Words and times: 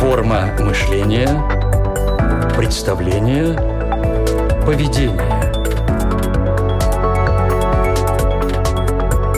Форма 0.00 0.56
мышления, 0.58 1.28
представление, 2.56 3.52
поведение. 4.64 5.20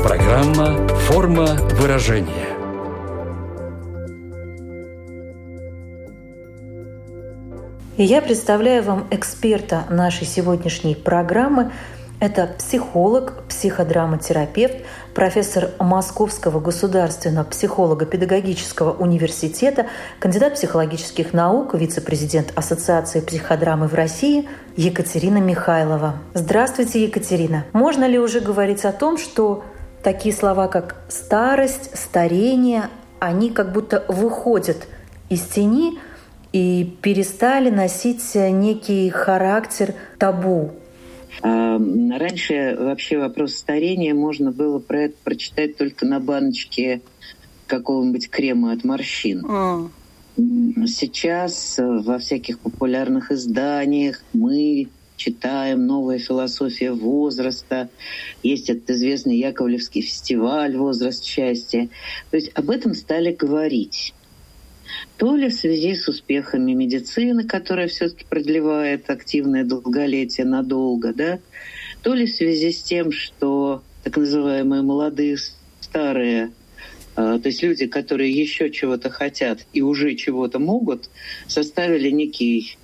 Программа 0.04 0.86
«Форма 1.08 1.46
выражения». 1.80 2.46
И 7.96 8.04
я 8.04 8.22
представляю 8.22 8.84
вам 8.84 9.08
эксперта 9.10 9.82
нашей 9.90 10.28
сегодняшней 10.28 10.94
программы. 10.94 11.72
Это 12.20 12.46
психолог, 12.46 13.41
психодраматерапевт, 13.62 14.78
профессор 15.14 15.70
Московского 15.78 16.58
государственного 16.58 17.44
психолого-педагогического 17.44 18.90
университета, 18.92 19.86
кандидат 20.18 20.54
психологических 20.54 21.32
наук, 21.32 21.74
вице-президент 21.74 22.52
Ассоциации 22.56 23.20
психодрамы 23.20 23.86
в 23.86 23.94
России 23.94 24.48
Екатерина 24.76 25.38
Михайлова. 25.38 26.16
Здравствуйте, 26.34 27.04
Екатерина. 27.04 27.64
Можно 27.72 28.06
ли 28.06 28.18
уже 28.18 28.40
говорить 28.40 28.84
о 28.84 28.90
том, 28.90 29.16
что 29.16 29.62
такие 30.02 30.34
слова, 30.34 30.66
как 30.66 30.96
старость, 31.08 31.96
старение, 31.96 32.88
они 33.20 33.50
как 33.50 33.70
будто 33.70 34.04
выходят 34.08 34.88
из 35.28 35.42
тени 35.42 36.00
и 36.52 36.98
перестали 37.00 37.70
носить 37.70 38.34
некий 38.34 39.08
характер 39.10 39.94
табу 40.18 40.72
Раньше 41.40 42.76
вообще 42.78 43.18
вопрос 43.18 43.54
старения 43.54 44.14
можно 44.14 44.52
было 44.52 44.78
про 44.78 45.04
это 45.04 45.14
прочитать 45.24 45.76
только 45.76 46.04
на 46.06 46.20
баночке 46.20 47.00
какого-нибудь 47.66 48.28
крема 48.28 48.72
от 48.72 48.84
морщин. 48.84 49.44
А. 49.46 49.88
Сейчас 50.36 51.78
во 51.78 52.18
всяких 52.18 52.58
популярных 52.60 53.30
изданиях 53.30 54.22
мы 54.32 54.88
читаем 55.16 55.86
«Новая 55.86 56.18
философия 56.18 56.92
возраста», 56.92 57.90
есть 58.42 58.70
этот 58.70 58.90
известный 58.90 59.38
Яковлевский 59.38 60.02
фестиваль 60.02 60.76
«Возраст 60.76 61.24
счастья». 61.24 61.88
То 62.30 62.36
есть 62.36 62.50
об 62.54 62.70
этом 62.70 62.94
стали 62.94 63.32
говорить 63.32 64.14
то 65.22 65.36
ли 65.36 65.50
в 65.50 65.54
связи 65.54 65.94
с 65.94 66.08
успехами 66.08 66.72
медицины, 66.72 67.44
которая 67.44 67.86
все-таки 67.86 68.24
продлевает 68.28 69.08
активное 69.08 69.62
долголетие 69.62 70.44
надолго, 70.44 71.14
да, 71.14 71.38
то 72.02 72.12
ли 72.12 72.26
в 72.26 72.34
связи 72.34 72.72
с 72.72 72.82
тем, 72.82 73.12
что 73.12 73.84
так 74.02 74.16
называемые 74.16 74.82
молодые 74.82 75.36
старые, 75.80 76.50
э, 77.14 77.38
то 77.40 77.42
есть 77.44 77.62
люди, 77.62 77.86
которые 77.86 78.32
еще 78.32 78.68
чего-то 78.68 79.10
хотят 79.10 79.60
и 79.72 79.80
уже 79.80 80.16
чего-то 80.16 80.58
могут, 80.58 81.08
составили 81.46 82.10
некий, 82.10 82.76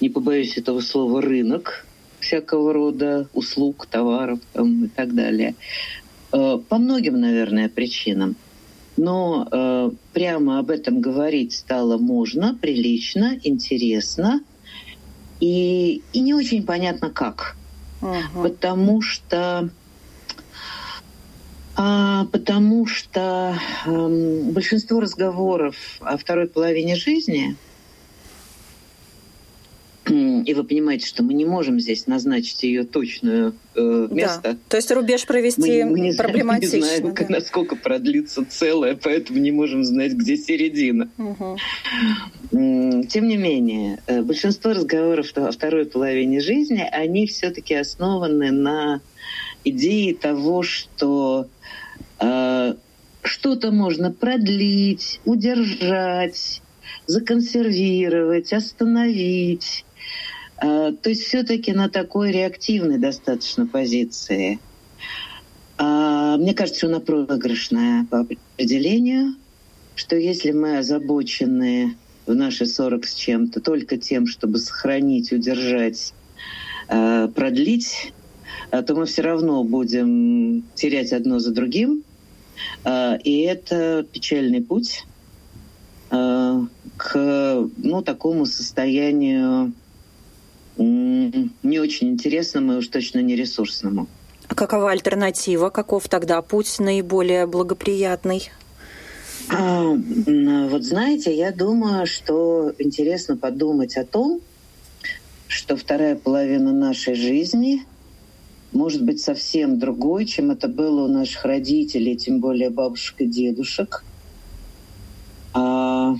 не 0.00 0.08
побоюсь 0.08 0.56
этого 0.56 0.80
слова, 0.80 1.20
рынок 1.20 1.84
всякого 2.20 2.72
рода 2.72 3.28
услуг, 3.34 3.84
товаров 3.84 4.38
там, 4.54 4.86
и 4.86 4.88
так 4.88 5.14
далее. 5.14 5.54
Э, 6.32 6.58
по 6.66 6.78
многим, 6.78 7.20
наверное, 7.20 7.68
причинам. 7.68 8.36
Но 9.02 9.48
э, 9.50 9.90
прямо 10.12 10.58
об 10.58 10.68
этом 10.68 11.00
говорить 11.00 11.54
стало 11.54 11.96
можно, 11.96 12.54
прилично, 12.60 13.38
интересно 13.42 14.42
и, 15.40 16.02
и 16.12 16.20
не 16.20 16.34
очень 16.34 16.66
понятно 16.66 17.08
как. 17.08 17.56
Угу. 18.02 18.42
Потому 18.42 19.00
что 19.00 19.70
а, 21.76 22.26
потому 22.26 22.86
что 22.86 23.58
э, 23.86 24.50
большинство 24.52 25.00
разговоров 25.00 25.76
о 26.00 26.18
второй 26.18 26.46
половине 26.46 26.94
жизни 26.94 27.56
и 30.10 30.54
вы 30.54 30.64
понимаете, 30.64 31.06
что 31.06 31.22
мы 31.22 31.34
не 31.34 31.44
можем 31.44 31.78
здесь 31.78 32.06
назначить 32.06 32.62
ее 32.62 32.84
точную 32.84 33.54
э, 33.74 34.08
место. 34.10 34.40
Да. 34.42 34.56
То 34.68 34.76
есть 34.76 34.90
рубеж 34.90 35.24
провести 35.26 35.84
мы, 35.84 35.90
мы 35.90 36.00
не 36.00 36.12
проблематично. 36.12 36.78
Мы 36.78 36.84
не 36.84 36.96
знаем, 36.96 37.14
да. 37.14 37.26
насколько 37.28 37.76
продлится 37.76 38.44
целое, 38.44 38.98
поэтому 39.00 39.38
не 39.38 39.52
можем 39.52 39.84
знать, 39.84 40.12
где 40.12 40.36
середина. 40.36 41.08
Угу. 41.18 41.58
Тем 43.08 43.28
не 43.28 43.36
менее, 43.36 44.02
э, 44.06 44.22
большинство 44.22 44.72
разговоров 44.72 45.32
о 45.36 45.52
второй 45.52 45.86
половине 45.86 46.40
жизни, 46.40 46.86
они 46.90 47.26
все-таки 47.26 47.74
основаны 47.74 48.50
на 48.50 49.00
идее 49.64 50.14
того, 50.14 50.62
что 50.62 51.48
э, 52.18 52.74
что-то 53.22 53.70
можно 53.70 54.10
продлить, 54.10 55.20
удержать, 55.24 56.62
законсервировать, 57.06 58.52
остановить 58.52 59.84
то 60.60 61.08
есть 61.08 61.22
все-таки 61.22 61.72
на 61.72 61.88
такой 61.88 62.32
реактивной 62.32 62.98
достаточно 62.98 63.66
позиции. 63.66 64.60
А, 65.78 66.36
мне 66.36 66.52
кажется, 66.52 66.86
она 66.86 67.00
проигрышная 67.00 68.06
по 68.10 68.20
определению, 68.20 69.36
что 69.94 70.16
если 70.16 70.52
мы 70.52 70.76
озабочены 70.76 71.96
в 72.26 72.34
наши 72.34 72.66
40 72.66 73.06
с 73.06 73.14
чем-то 73.14 73.60
только 73.60 73.96
тем, 73.96 74.26
чтобы 74.26 74.58
сохранить, 74.58 75.32
удержать, 75.32 76.12
а, 76.88 77.28
продлить, 77.28 78.12
то 78.70 78.94
мы 78.94 79.06
все 79.06 79.22
равно 79.22 79.64
будем 79.64 80.62
терять 80.74 81.12
одно 81.12 81.38
за 81.38 81.52
другим. 81.52 82.04
И 82.86 83.40
это 83.48 84.06
печальный 84.12 84.60
путь 84.60 85.06
к 86.08 87.68
ну, 87.78 88.02
такому 88.02 88.46
состоянию 88.46 89.72
не 90.76 91.78
очень 91.78 92.08
интересному 92.08 92.74
и 92.74 92.76
уж 92.76 92.88
точно 92.88 93.20
не 93.20 93.36
ресурсному. 93.36 94.08
А 94.48 94.54
какова 94.54 94.90
альтернатива? 94.90 95.70
Каков 95.70 96.08
тогда 96.08 96.42
путь 96.42 96.78
наиболее 96.78 97.46
благоприятный? 97.46 98.50
А, 99.48 99.82
вот 99.84 100.82
знаете, 100.84 101.36
я 101.36 101.52
думаю, 101.52 102.06
что 102.06 102.72
интересно 102.78 103.36
подумать 103.36 103.96
о 103.96 104.04
том, 104.04 104.40
что 105.46 105.76
вторая 105.76 106.16
половина 106.16 106.72
нашей 106.72 107.14
жизни 107.14 107.84
может 108.72 109.04
быть 109.04 109.20
совсем 109.20 109.78
другой, 109.78 110.26
чем 110.26 110.50
это 110.50 110.68
было 110.68 111.04
у 111.04 111.08
наших 111.08 111.44
родителей, 111.44 112.16
тем 112.16 112.40
более 112.40 112.70
бабушек 112.70 113.16
и 113.20 113.26
дедушек. 113.26 114.04
А, 115.52 116.14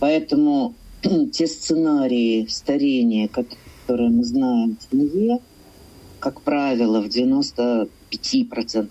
поэтому 0.00 0.74
те 1.32 1.46
сценарии 1.46 2.46
старения, 2.48 3.28
которые 3.28 4.10
мы 4.10 4.24
знаем 4.24 4.76
в 4.76 4.90
семье, 4.90 5.40
как 6.18 6.40
правило, 6.40 7.00
в 7.02 7.06
95% 7.06 7.88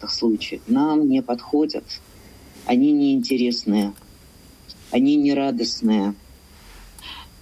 случаев 0.07 0.61
нам 0.67 1.09
не 1.09 1.21
подходят. 1.21 1.83
Они 2.65 2.91
неинтересные, 2.91 3.93
они 4.91 5.15
нерадостные. 5.15 6.13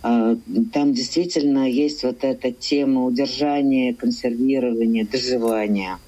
А, 0.02 0.36
там 0.74 0.94
действительно 0.94 1.70
есть 1.70 2.04
вот 2.04 2.24
эта 2.24 2.52
тема 2.52 3.04
удержания, 3.04 3.94
консервирования, 3.94 5.06
доживания. 5.06 6.00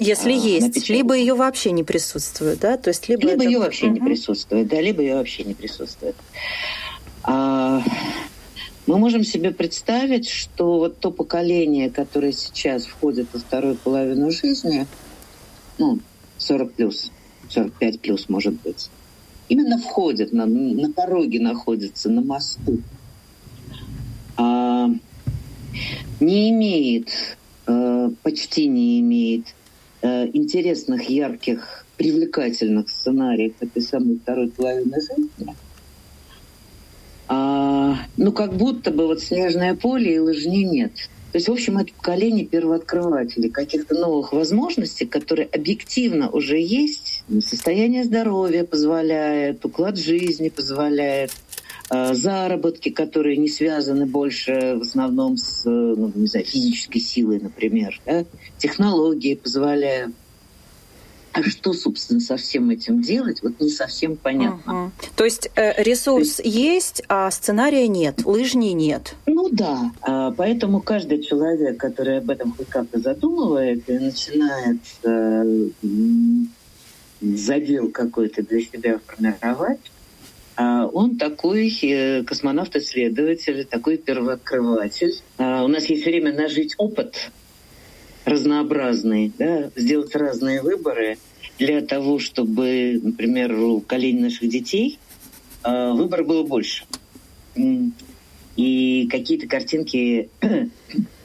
Если 0.00 0.32
а, 0.32 0.36
есть, 0.36 0.88
либо 0.88 1.14
ее 1.14 1.34
вообще 1.34 1.72
не 1.72 1.84
присутствует, 1.84 2.60
да? 2.60 2.76
То 2.76 2.88
есть 2.88 3.08
либо, 3.08 3.22
либо 3.22 3.42
это... 3.42 3.44
ее 3.44 3.58
вообще 3.58 3.86
угу. 3.86 3.94
не 3.94 4.00
присутствует, 4.00 4.68
да, 4.68 4.80
либо 4.80 5.02
ее 5.02 5.16
вообще 5.16 5.44
не 5.44 5.54
присутствует. 5.54 6.16
А, 7.30 7.57
мы 8.88 8.96
можем 8.96 9.22
себе 9.22 9.50
представить, 9.50 10.28
что 10.28 10.78
вот 10.78 10.98
то 10.98 11.10
поколение, 11.10 11.90
которое 11.90 12.32
сейчас 12.32 12.86
входит 12.86 13.28
во 13.34 13.38
вторую 13.38 13.76
половину 13.76 14.30
жизни, 14.30 14.86
ну, 15.76 15.98
40 16.38 16.72
плюс, 16.72 17.12
45 17.50 18.00
плюс, 18.00 18.28
может 18.30 18.54
быть, 18.62 18.88
именно 19.50 19.78
входит, 19.78 20.32
на, 20.32 20.46
на 20.46 20.90
пороге 20.90 21.38
находится, 21.38 22.08
на 22.08 22.22
мосту, 22.22 22.78
а, 24.38 24.88
не 26.18 26.48
имеет, 26.48 27.10
а, 27.66 28.10
почти 28.22 28.68
не 28.68 29.00
имеет 29.00 29.54
а, 30.00 30.26
интересных, 30.32 31.10
ярких, 31.10 31.84
привлекательных 31.98 32.88
сценариев 32.88 33.52
этой 33.60 33.82
самой 33.82 34.16
второй 34.16 34.48
половины 34.48 34.96
жизни– 34.98 35.54
а, 37.28 37.96
ну, 38.16 38.32
как 38.32 38.54
будто 38.54 38.90
бы 38.90 39.06
вот 39.06 39.20
снежное 39.20 39.74
поле 39.74 40.16
и 40.16 40.18
лыжни 40.18 40.64
нет. 40.64 40.92
То 41.32 41.36
есть, 41.36 41.48
в 41.48 41.52
общем, 41.52 41.76
это 41.76 41.92
поколение 41.92 42.46
первооткрывателей 42.46 43.50
каких-то 43.50 43.94
новых 43.94 44.32
возможностей, 44.32 45.04
которые 45.04 45.46
объективно 45.46 46.30
уже 46.30 46.58
есть. 46.58 47.22
Состояние 47.44 48.04
здоровья 48.04 48.64
позволяет, 48.64 49.62
уклад 49.62 49.98
жизни 49.98 50.48
позволяет, 50.48 51.32
а, 51.90 52.14
заработки, 52.14 52.90
которые 52.90 53.36
не 53.36 53.48
связаны 53.48 54.06
больше 54.06 54.76
в 54.78 54.82
основном 54.82 55.36
с 55.36 55.64
ну, 55.66 56.10
не 56.14 56.26
знаю, 56.26 56.46
физической 56.46 57.00
силой, 57.00 57.40
например. 57.40 58.00
Да? 58.06 58.24
Технологии 58.56 59.34
позволяют. 59.34 60.14
А 61.32 61.42
что, 61.42 61.72
собственно, 61.72 62.20
со 62.20 62.36
всем 62.36 62.70
этим 62.70 63.02
делать, 63.02 63.42
вот 63.42 63.60
не 63.60 63.68
совсем 63.68 64.16
понятно. 64.16 64.84
Угу. 64.84 64.92
То 65.16 65.24
есть 65.24 65.50
э, 65.54 65.82
ресурс 65.82 66.36
То 66.36 66.42
есть, 66.42 66.56
есть, 66.56 67.02
а 67.08 67.30
сценария 67.30 67.88
нет, 67.88 68.24
лыжни 68.24 68.72
нет. 68.72 69.14
Ну 69.26 69.48
да, 69.50 69.92
а, 70.02 70.32
поэтому 70.32 70.80
каждый 70.80 71.22
человек, 71.22 71.78
который 71.78 72.18
об 72.18 72.30
этом 72.30 72.52
хоть 72.52 72.68
как-то 72.68 72.98
задумывает 72.98 73.88
и 73.88 73.98
начинает 73.98 74.78
э, 75.04 75.68
задел 77.20 77.90
какой-то 77.90 78.42
для 78.42 78.60
себя 78.60 79.00
формировать, 79.06 79.80
а, 80.56 80.86
он 80.86 81.16
такой 81.16 81.68
э, 81.82 82.24
космонавт-исследователь, 82.24 83.64
такой 83.64 83.96
первооткрыватель. 83.96 85.14
А, 85.36 85.64
у 85.64 85.68
нас 85.68 85.84
есть 85.84 86.04
время 86.04 86.32
нажить 86.32 86.74
опыт 86.78 87.30
разнообразный, 88.28 89.32
да, 89.38 89.70
сделать 89.74 90.14
разные 90.14 90.62
выборы 90.62 91.18
для 91.58 91.80
того, 91.80 92.18
чтобы, 92.18 93.00
например, 93.02 93.52
у 93.58 93.80
колени 93.80 94.20
наших 94.20 94.48
детей 94.48 94.98
а, 95.62 95.92
выбор 95.92 96.24
было 96.24 96.44
больше. 96.44 96.84
И 98.56 99.08
какие-то 99.10 99.46
картинки 99.46 100.30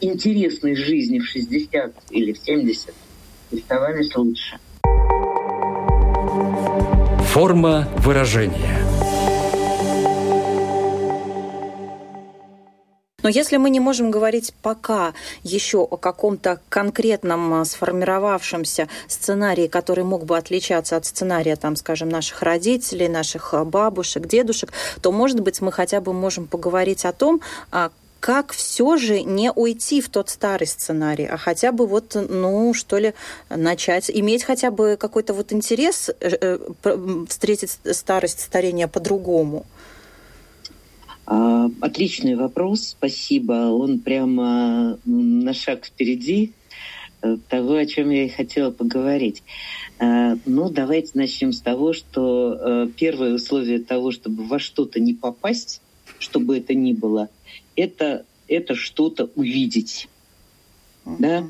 интересной 0.02 0.76
жизни 0.76 1.20
в 1.20 1.26
60 1.26 1.94
или 2.12 2.32
в 2.34 2.38
70 2.40 2.94
оставались 3.52 4.16
лучше. 4.16 4.58
Форма 7.32 7.90
выражения– 7.98 8.80
Но 13.24 13.30
если 13.30 13.58
мы 13.58 13.70
не 13.70 13.80
можем 13.80 14.12
говорить 14.12 14.54
пока 14.62 15.14
еще 15.42 15.80
о 15.80 15.98
каком-то 15.98 16.60
конкретном 16.70 17.54
а, 17.54 17.66
сформировавшемся 17.66 18.90
сценарии, 19.08 19.68
который 19.68 20.04
мог 20.04 20.26
бы 20.26 20.38
отличаться 20.38 20.98
от 20.98 21.06
сценария, 21.06 21.56
там, 21.56 21.76
скажем, 21.76 22.10
наших 22.10 22.42
родителей, 22.42 23.08
наших 23.08 23.54
а, 23.54 23.64
бабушек, 23.66 24.28
дедушек, 24.28 24.72
то, 25.02 25.12
может 25.12 25.40
быть, 25.40 25.62
мы 25.62 25.72
хотя 25.72 26.02
бы 26.02 26.14
можем 26.14 26.48
поговорить 26.48 27.06
о 27.06 27.14
том, 27.14 27.42
а, 27.72 27.92
как 28.20 28.54
все 28.54 28.96
же 28.96 29.22
не 29.22 29.52
уйти 29.52 30.00
в 30.00 30.08
тот 30.08 30.30
старый 30.30 30.66
сценарий, 30.66 31.26
а 31.26 31.36
хотя 31.36 31.74
бы 31.74 31.86
вот, 31.86 32.16
ну, 32.16 32.74
что 32.74 32.98
ли, 32.98 33.14
начать, 33.50 34.10
иметь 34.10 34.46
хотя 34.46 34.72
бы 34.72 34.96
какой-то 34.98 35.34
вот 35.34 35.52
интерес 35.52 36.10
э, 36.22 36.38
э, 36.84 37.26
встретить 37.28 37.80
старость, 37.92 38.40
старение 38.40 38.88
по-другому. 38.88 39.66
А, 41.26 41.70
отличный 41.82 42.36
вопрос, 42.36 42.90
спасибо. 42.90 43.70
Он 43.72 44.00
прямо 44.00 45.00
на 45.06 45.54
шаг 45.54 45.86
впереди 45.86 46.52
э, 47.22 47.38
того, 47.50 47.76
о 47.76 47.86
чем 47.86 48.10
я 48.10 48.26
и 48.26 48.30
хотела 48.30 48.72
поговорить. 48.72 49.44
А, 50.00 50.38
ну, 50.46 50.70
давайте 50.70 51.12
начнем 51.14 51.54
с 51.54 51.62
того, 51.62 51.94
что 51.94 52.58
э, 52.60 52.88
первое 52.98 53.36
условие 53.36 53.80
того, 53.80 54.12
чтобы 54.12 54.44
во 54.44 54.60
что-то 54.60 55.00
не 55.00 55.14
попасть, 55.14 55.82
чтобы 56.20 56.58
это 56.58 56.74
ни 56.74 56.94
было, 56.94 57.30
это, 57.76 58.26
это 58.48 58.76
что-то 58.76 59.30
увидеть. 59.36 60.10
Uh-huh. 61.06 61.16
Да? 61.20 61.48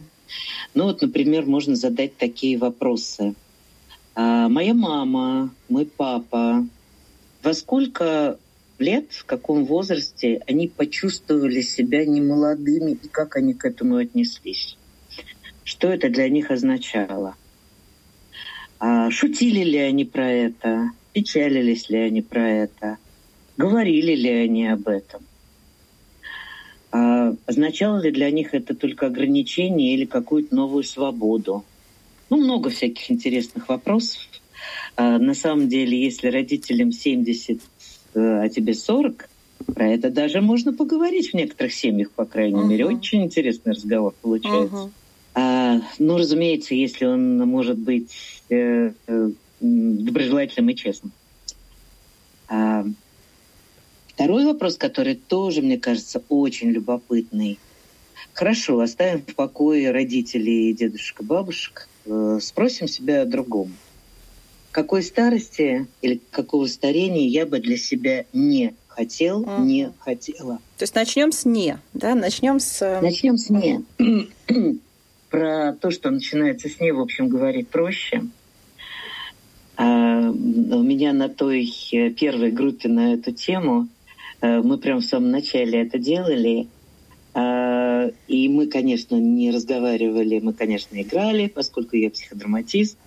Ну 0.73 0.85
вот, 0.85 1.01
например, 1.01 1.45
можно 1.45 1.75
задать 1.75 2.17
такие 2.17 2.57
вопросы. 2.57 3.33
А, 4.15 4.49
моя 4.49 4.73
мама, 4.73 5.53
мой 5.69 5.85
папа, 5.85 6.67
во 7.41 7.53
сколько 7.53 8.37
лет, 8.83 9.11
в 9.11 9.25
каком 9.25 9.65
возрасте 9.65 10.43
они 10.45 10.67
почувствовали 10.67 11.61
себя 11.61 12.05
немолодыми 12.05 12.91
и 12.91 13.07
как 13.07 13.35
они 13.35 13.53
к 13.53 13.65
этому 13.65 13.95
отнеслись. 13.97 14.77
Что 15.63 15.87
это 15.87 16.09
для 16.09 16.29
них 16.29 16.51
означало? 16.51 17.35
А 18.79 19.09
шутили 19.09 19.63
ли 19.63 19.77
они 19.79 20.05
про 20.05 20.29
это? 20.29 20.91
Печалились 21.13 21.89
ли 21.89 21.99
они 21.99 22.21
про 22.21 22.49
это? 22.49 22.97
Говорили 23.55 24.13
ли 24.13 24.29
они 24.29 24.67
об 24.67 24.87
этом? 24.87 25.21
А 26.91 27.33
означало 27.45 28.01
ли 28.01 28.11
для 28.11 28.29
них 28.29 28.53
это 28.53 28.75
только 28.75 29.07
ограничение 29.07 29.95
или 29.95 30.05
какую-то 30.05 30.53
новую 30.53 30.83
свободу? 30.83 31.63
Ну, 32.29 32.37
много 32.37 32.69
всяких 32.69 33.09
интересных 33.09 33.69
вопросов. 33.69 34.21
А 34.95 35.17
на 35.17 35.33
самом 35.33 35.69
деле, 35.69 35.99
если 35.99 36.27
родителям 36.27 36.91
70 36.91 37.61
а 38.15 38.49
тебе 38.49 38.73
40, 38.73 39.29
про 39.73 39.87
это 39.87 40.09
даже 40.09 40.41
можно 40.41 40.73
поговорить 40.73 41.31
в 41.31 41.33
некоторых 41.33 41.73
семьях, 41.73 42.11
по 42.11 42.25
крайней 42.25 42.59
uh-huh. 42.59 42.67
мере. 42.67 42.85
Очень 42.85 43.23
интересный 43.23 43.73
разговор 43.73 44.13
получается. 44.21 44.75
Uh-huh. 44.75 44.91
А, 45.35 45.81
ну, 45.99 46.17
разумеется, 46.17 46.75
если 46.75 47.05
он 47.05 47.37
может 47.39 47.77
быть 47.77 48.43
э, 48.49 48.91
э, 49.07 49.29
доброжелательным 49.59 50.69
и 50.69 50.75
честным. 50.75 51.11
А, 52.49 52.85
второй 54.07 54.45
вопрос, 54.45 54.77
который 54.77 55.15
тоже, 55.15 55.61
мне 55.61 55.79
кажется, 55.79 56.21
очень 56.29 56.69
любопытный. 56.69 57.57
Хорошо, 58.33 58.79
оставим 58.79 59.21
в 59.21 59.35
покое 59.35 59.91
родителей, 59.91 60.73
дедушек 60.73 61.21
и 61.21 61.23
бабушек. 61.23 61.87
Э, 62.05 62.39
спросим 62.41 62.87
себя 62.87 63.21
о 63.21 63.25
другом 63.25 63.73
какой 64.73 65.03
старости 65.03 65.87
или 66.01 66.19
какого 66.31 66.65
старения 66.65 67.27
я 67.27 67.45
бы 67.45 67.59
для 67.59 67.77
себя 67.77 68.25
не 68.33 68.73
хотел, 68.87 69.41
угу. 69.41 69.63
не 69.63 69.91
хотела. 69.99 70.59
То 70.77 70.83
есть 70.83 70.95
начнем 70.95 71.31
с 71.31 71.45
не, 71.45 71.77
да? 71.93 72.15
Начнем 72.15 72.59
с... 72.59 72.81
Э, 72.81 72.99
начнем 72.99 73.37
с 73.37 73.49
не. 73.49 73.83
Про 75.29 75.73
то, 75.73 75.91
что 75.91 76.09
начинается 76.09 76.69
с 76.69 76.79
не, 76.79 76.91
в 76.91 76.99
общем, 76.99 77.29
говорить 77.29 77.69
проще. 77.69 78.23
А, 79.77 80.19
у 80.29 80.83
меня 80.83 81.13
на 81.13 81.29
той 81.29 81.71
э, 81.91 82.09
первой 82.09 82.51
группе 82.51 82.89
на 82.89 83.13
эту 83.13 83.31
тему 83.31 83.87
э, 84.41 84.61
мы 84.61 84.77
прям 84.77 84.99
в 84.99 85.05
самом 85.05 85.31
начале 85.31 85.81
это 85.81 85.97
делали. 85.99 86.67
А, 87.35 88.09
и 88.27 88.49
мы, 88.49 88.67
конечно, 88.67 89.15
не 89.15 89.51
разговаривали, 89.51 90.39
мы, 90.39 90.53
конечно, 90.53 90.99
играли, 90.99 91.47
поскольку 91.47 91.95
я 91.95 92.09
психодраматист. 92.09 92.97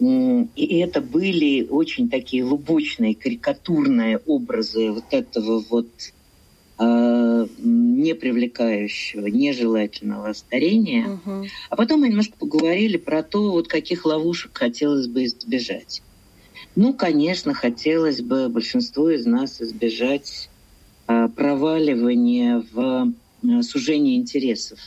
И 0.00 0.78
это 0.78 1.02
были 1.02 1.66
очень 1.68 2.08
такие 2.08 2.42
лубочные, 2.42 3.14
карикатурные 3.14 4.18
образы 4.18 4.90
вот 4.90 5.04
этого 5.10 5.62
вот 5.68 5.88
э, 6.78 7.46
непривлекающего, 7.58 9.26
нежелательного 9.26 10.32
старения. 10.32 11.06
Угу. 11.06 11.46
А 11.68 11.76
потом 11.76 12.00
мы 12.00 12.08
немножко 12.08 12.34
поговорили 12.38 12.96
про 12.96 13.22
то, 13.22 13.50
вот 13.52 13.68
каких 13.68 14.06
ловушек 14.06 14.52
хотелось 14.54 15.06
бы 15.06 15.24
избежать. 15.24 16.02
Ну, 16.76 16.94
конечно, 16.94 17.52
хотелось 17.52 18.22
бы 18.22 18.48
большинству 18.48 19.10
из 19.10 19.26
нас 19.26 19.60
избежать 19.60 20.48
э, 21.08 21.28
проваливания 21.28 22.64
в 22.72 23.12
э, 23.42 23.62
сужение 23.62 24.16
интересов 24.16 24.78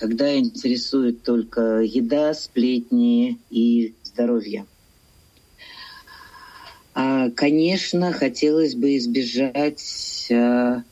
когда 0.00 0.34
интересует 0.34 1.22
только 1.24 1.80
еда, 1.80 2.32
сплетни 2.32 3.38
и 3.50 3.92
здоровья. 4.20 4.66
А, 6.92 7.30
конечно, 7.30 8.12
хотелось 8.12 8.74
бы 8.74 8.96
избежать 8.96 10.28
а, 10.30 10.82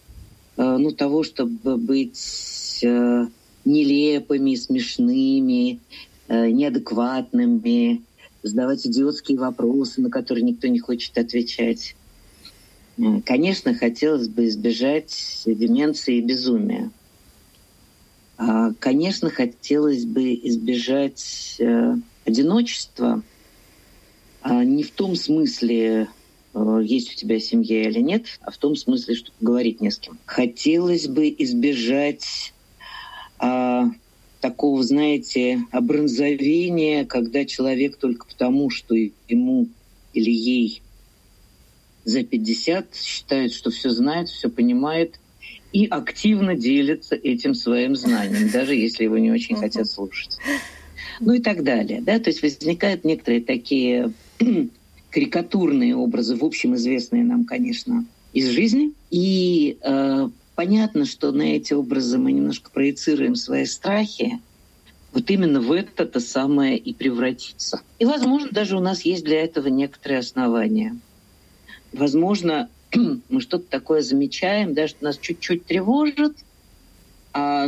а, 0.57 0.79
ну, 0.79 0.93
того, 0.93 1.25
чтобы 1.25 1.77
быть 1.77 2.83
а, 2.85 3.27
нелепыми, 3.65 4.55
смешными, 4.55 5.83
а, 6.29 6.47
неадекватными, 6.49 8.07
задавать 8.43 8.87
идиотские 8.87 9.39
вопросы, 9.39 10.01
на 10.01 10.09
которые 10.09 10.45
никто 10.45 10.69
не 10.69 10.79
хочет 10.79 11.19
отвечать. 11.19 11.97
Конечно, 13.27 13.75
хотелось 13.75 14.29
бы 14.29 14.47
избежать 14.47 15.43
деменции 15.47 16.17
и 16.17 16.21
безумия. 16.21 16.91
Конечно, 18.81 19.31
хотелось 19.31 20.05
бы 20.05 20.35
избежать 20.35 21.57
э, 21.61 21.95
одиночество 22.29 23.23
а 24.41 24.65
не 24.65 24.83
в 24.83 24.93
том 24.93 25.17
смысле, 25.17 26.09
э, 26.55 26.81
есть 26.85 27.13
у 27.13 27.17
тебя 27.17 27.41
семья 27.41 27.89
или 27.89 28.01
нет, 28.01 28.39
а 28.41 28.51
в 28.51 28.57
том 28.57 28.77
смысле, 28.77 29.15
что 29.15 29.33
говорить 29.41 29.81
не 29.81 29.91
с 29.91 29.99
кем. 29.99 30.19
Хотелось 30.27 31.09
бы 31.09 31.35
избежать 31.39 32.55
а, 33.39 33.91
такого, 34.41 34.83
знаете, 34.83 35.61
обронзовения, 35.71 37.05
когда 37.05 37.45
человек 37.45 37.97
только 37.97 38.27
потому, 38.27 38.71
что 38.71 38.95
ему 38.95 39.69
или 40.13 40.31
ей 40.31 40.83
за 42.05 42.23
50 42.23 42.95
считает, 42.95 43.53
что 43.53 43.71
все 43.71 43.91
знает, 43.91 44.29
все 44.29 44.49
понимает, 44.49 45.21
и 45.73 45.87
активно 45.87 46.55
делится 46.55 47.15
этим 47.15 47.55
своим 47.55 47.95
знанием, 47.95 48.51
даже 48.51 48.75
если 48.75 49.05
его 49.05 49.19
не 49.19 49.31
очень 49.31 49.57
хотят 49.57 49.87
слушать 49.87 50.39
ну 51.21 51.33
и 51.33 51.41
так 51.41 51.63
далее. 51.63 52.01
Да? 52.01 52.19
То 52.19 52.31
есть 52.31 52.43
возникают 52.43 53.05
некоторые 53.05 53.43
такие 53.43 54.13
карикатурные 55.11 55.97
образы, 55.97 56.37
в 56.37 56.45
общем 56.45 56.75
известные 56.75 57.25
нам, 57.25 57.45
конечно, 57.45 58.05
из 58.33 58.49
жизни. 58.49 58.93
И 59.11 59.79
э, 59.83 60.29
понятно, 60.55 61.05
что 61.05 61.33
на 61.33 61.43
эти 61.43 61.73
образы 61.73 62.19
мы 62.19 62.33
немножко 62.33 62.71
проецируем 62.71 63.35
свои 63.35 63.65
страхи, 63.65 64.41
вот 65.13 65.31
именно 65.31 65.61
в 65.61 65.73
это-то 65.73 66.21
самое 66.21 66.77
и 66.77 66.93
превратиться. 66.93 67.81
И, 67.99 68.05
возможно, 68.05 68.51
даже 68.51 68.77
у 68.77 68.81
нас 68.81 69.03
есть 69.03 69.25
для 69.25 69.43
этого 69.43 69.69
некоторые 69.69 70.21
основания. 70.21 70.99
Возможно, 71.93 72.69
мы 73.29 73.41
что-то 73.41 73.65
такое 73.69 74.03
замечаем, 74.03 74.75
даже 74.75 74.95
нас 75.01 75.19
чуть-чуть 75.19 75.65
тревожит, 75.65 76.37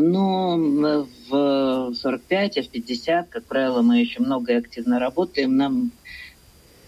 но 0.01 1.07
в 1.29 1.95
45, 1.95 2.59
а 2.59 2.63
в 2.63 2.69
50, 2.69 3.29
как 3.29 3.45
правило, 3.45 3.83
мы 3.83 4.01
еще 4.01 4.21
много 4.21 4.53
и 4.53 4.57
активно 4.57 4.99
работаем. 4.99 5.57
Нам, 5.57 5.91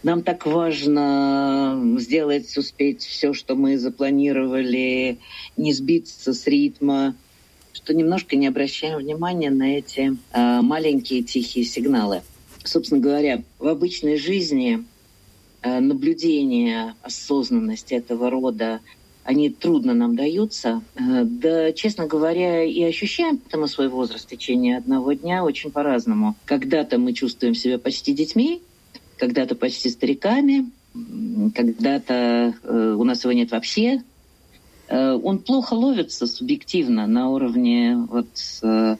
нам 0.02 0.22
так 0.22 0.46
важно 0.46 1.96
сделать, 1.98 2.56
успеть 2.56 3.02
все, 3.02 3.32
что 3.32 3.54
мы 3.54 3.78
запланировали, 3.78 5.18
не 5.56 5.72
сбиться 5.72 6.32
с 6.32 6.46
ритма, 6.46 7.14
что 7.72 7.94
немножко 7.94 8.36
не 8.36 8.46
обращаем 8.46 8.98
внимания 8.98 9.50
на 9.50 9.78
эти 9.78 10.16
э, 10.32 10.60
маленькие 10.60 11.22
тихие 11.22 11.64
сигналы. 11.64 12.22
Собственно 12.64 13.00
говоря, 13.00 13.42
в 13.58 13.66
обычной 13.66 14.16
жизни 14.16 14.84
э, 15.62 15.80
наблюдение, 15.80 16.94
осознанность 17.02 17.92
этого 17.92 18.30
рода, 18.30 18.80
они 19.24 19.50
трудно 19.50 19.94
нам 19.94 20.16
даются. 20.16 20.82
Э, 20.94 21.24
да, 21.24 21.72
честно 21.72 22.06
говоря, 22.06 22.64
и 22.64 22.82
ощущаем 22.82 23.40
мы 23.52 23.68
свой 23.68 23.88
возраст 23.88 24.24
в 24.24 24.28
течение 24.28 24.78
одного 24.78 25.12
дня 25.12 25.44
очень 25.44 25.70
по-разному. 25.70 26.34
Когда-то 26.44 26.98
мы 26.98 27.12
чувствуем 27.12 27.54
себя 27.54 27.78
почти 27.78 28.12
детьми, 28.12 28.62
когда-то 29.18 29.54
почти 29.54 29.88
стариками, 29.88 30.70
когда-то 31.54 32.54
э, 32.62 32.96
у 32.98 33.04
нас 33.04 33.24
его 33.24 33.32
нет 33.32 33.50
вообще, 33.50 34.02
Э, 34.92 35.18
он 35.22 35.38
плохо 35.38 35.72
ловится 35.72 36.26
субъективно 36.26 37.06
на 37.06 37.30
уровне 37.30 37.96
вот 37.96 38.28
э, 38.62 38.96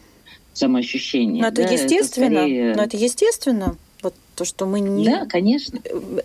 самоощущения. 0.55 1.43
Но 1.43 1.49
это 1.49 1.65
да, 1.65 1.71
естественно. 1.71 2.25
Это 2.25 2.41
скорее... 2.41 2.75
Но 2.75 2.83
это 2.83 2.97
естественно 2.97 3.77
то, 4.43 4.45
что 4.45 4.67
мы 4.67 4.81
не... 4.81 5.05
Да, 5.05 5.27
конечно. 5.27 5.79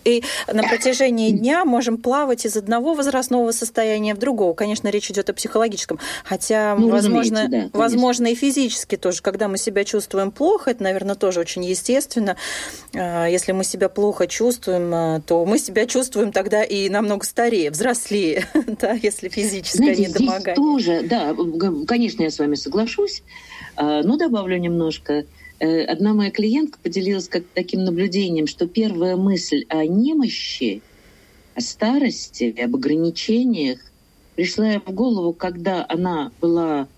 И 0.04 0.24
на 0.52 0.64
протяжении 0.64 1.30
дня 1.30 1.64
можем 1.64 1.98
плавать 1.98 2.44
из 2.44 2.56
одного 2.56 2.94
возрастного 2.94 3.52
состояния 3.52 4.14
в 4.14 4.18
другого. 4.18 4.54
Конечно, 4.54 4.88
речь 4.88 5.10
идет 5.10 5.30
о 5.30 5.34
психологическом. 5.34 6.00
Хотя, 6.24 6.74
ну, 6.76 6.90
возможно, 6.90 7.46
да, 7.48 7.70
возможно, 7.72 8.26
и 8.26 8.34
физически 8.34 8.96
тоже. 8.96 9.22
Когда 9.22 9.46
мы 9.46 9.56
себя 9.56 9.84
чувствуем 9.84 10.32
плохо, 10.32 10.72
это, 10.72 10.82
наверное, 10.82 11.14
тоже 11.14 11.38
очень 11.38 11.64
естественно. 11.64 12.36
А, 12.94 13.26
если 13.26 13.52
мы 13.52 13.62
себя 13.62 13.88
плохо 13.88 14.26
чувствуем, 14.26 14.92
а, 14.92 15.20
то 15.20 15.44
мы 15.44 15.58
себя 15.58 15.86
чувствуем 15.86 16.32
тогда 16.32 16.64
и 16.64 16.88
намного 16.88 17.24
старее, 17.24 17.70
взрослее, 17.70 18.46
да, 18.80 18.92
если 18.94 19.28
физическое 19.28 19.94
Знаете, 19.94 20.06
недомогание. 20.06 20.42
Здесь 20.42 20.56
тоже, 20.56 21.02
да, 21.04 21.36
конечно, 21.86 22.24
я 22.24 22.30
с 22.30 22.38
вами 22.40 22.56
соглашусь, 22.56 23.22
а, 23.76 24.02
но 24.02 24.16
добавлю 24.16 24.58
немножко– 24.58 25.24
одна 25.60 26.14
моя 26.14 26.30
клиентка 26.30 26.78
поделилась 26.82 27.28
как 27.28 27.44
таким 27.54 27.84
наблюдением, 27.84 28.46
что 28.46 28.66
первая 28.66 29.16
мысль 29.16 29.64
о 29.68 29.84
немощи, 29.84 30.82
о 31.54 31.60
старости, 31.60 32.54
об 32.60 32.76
ограничениях 32.76 33.80
пришла 34.36 34.72
ей 34.72 34.78
в 34.78 34.90
голову, 34.92 35.32
когда 35.32 35.84
она 35.88 36.30
была 36.40 36.88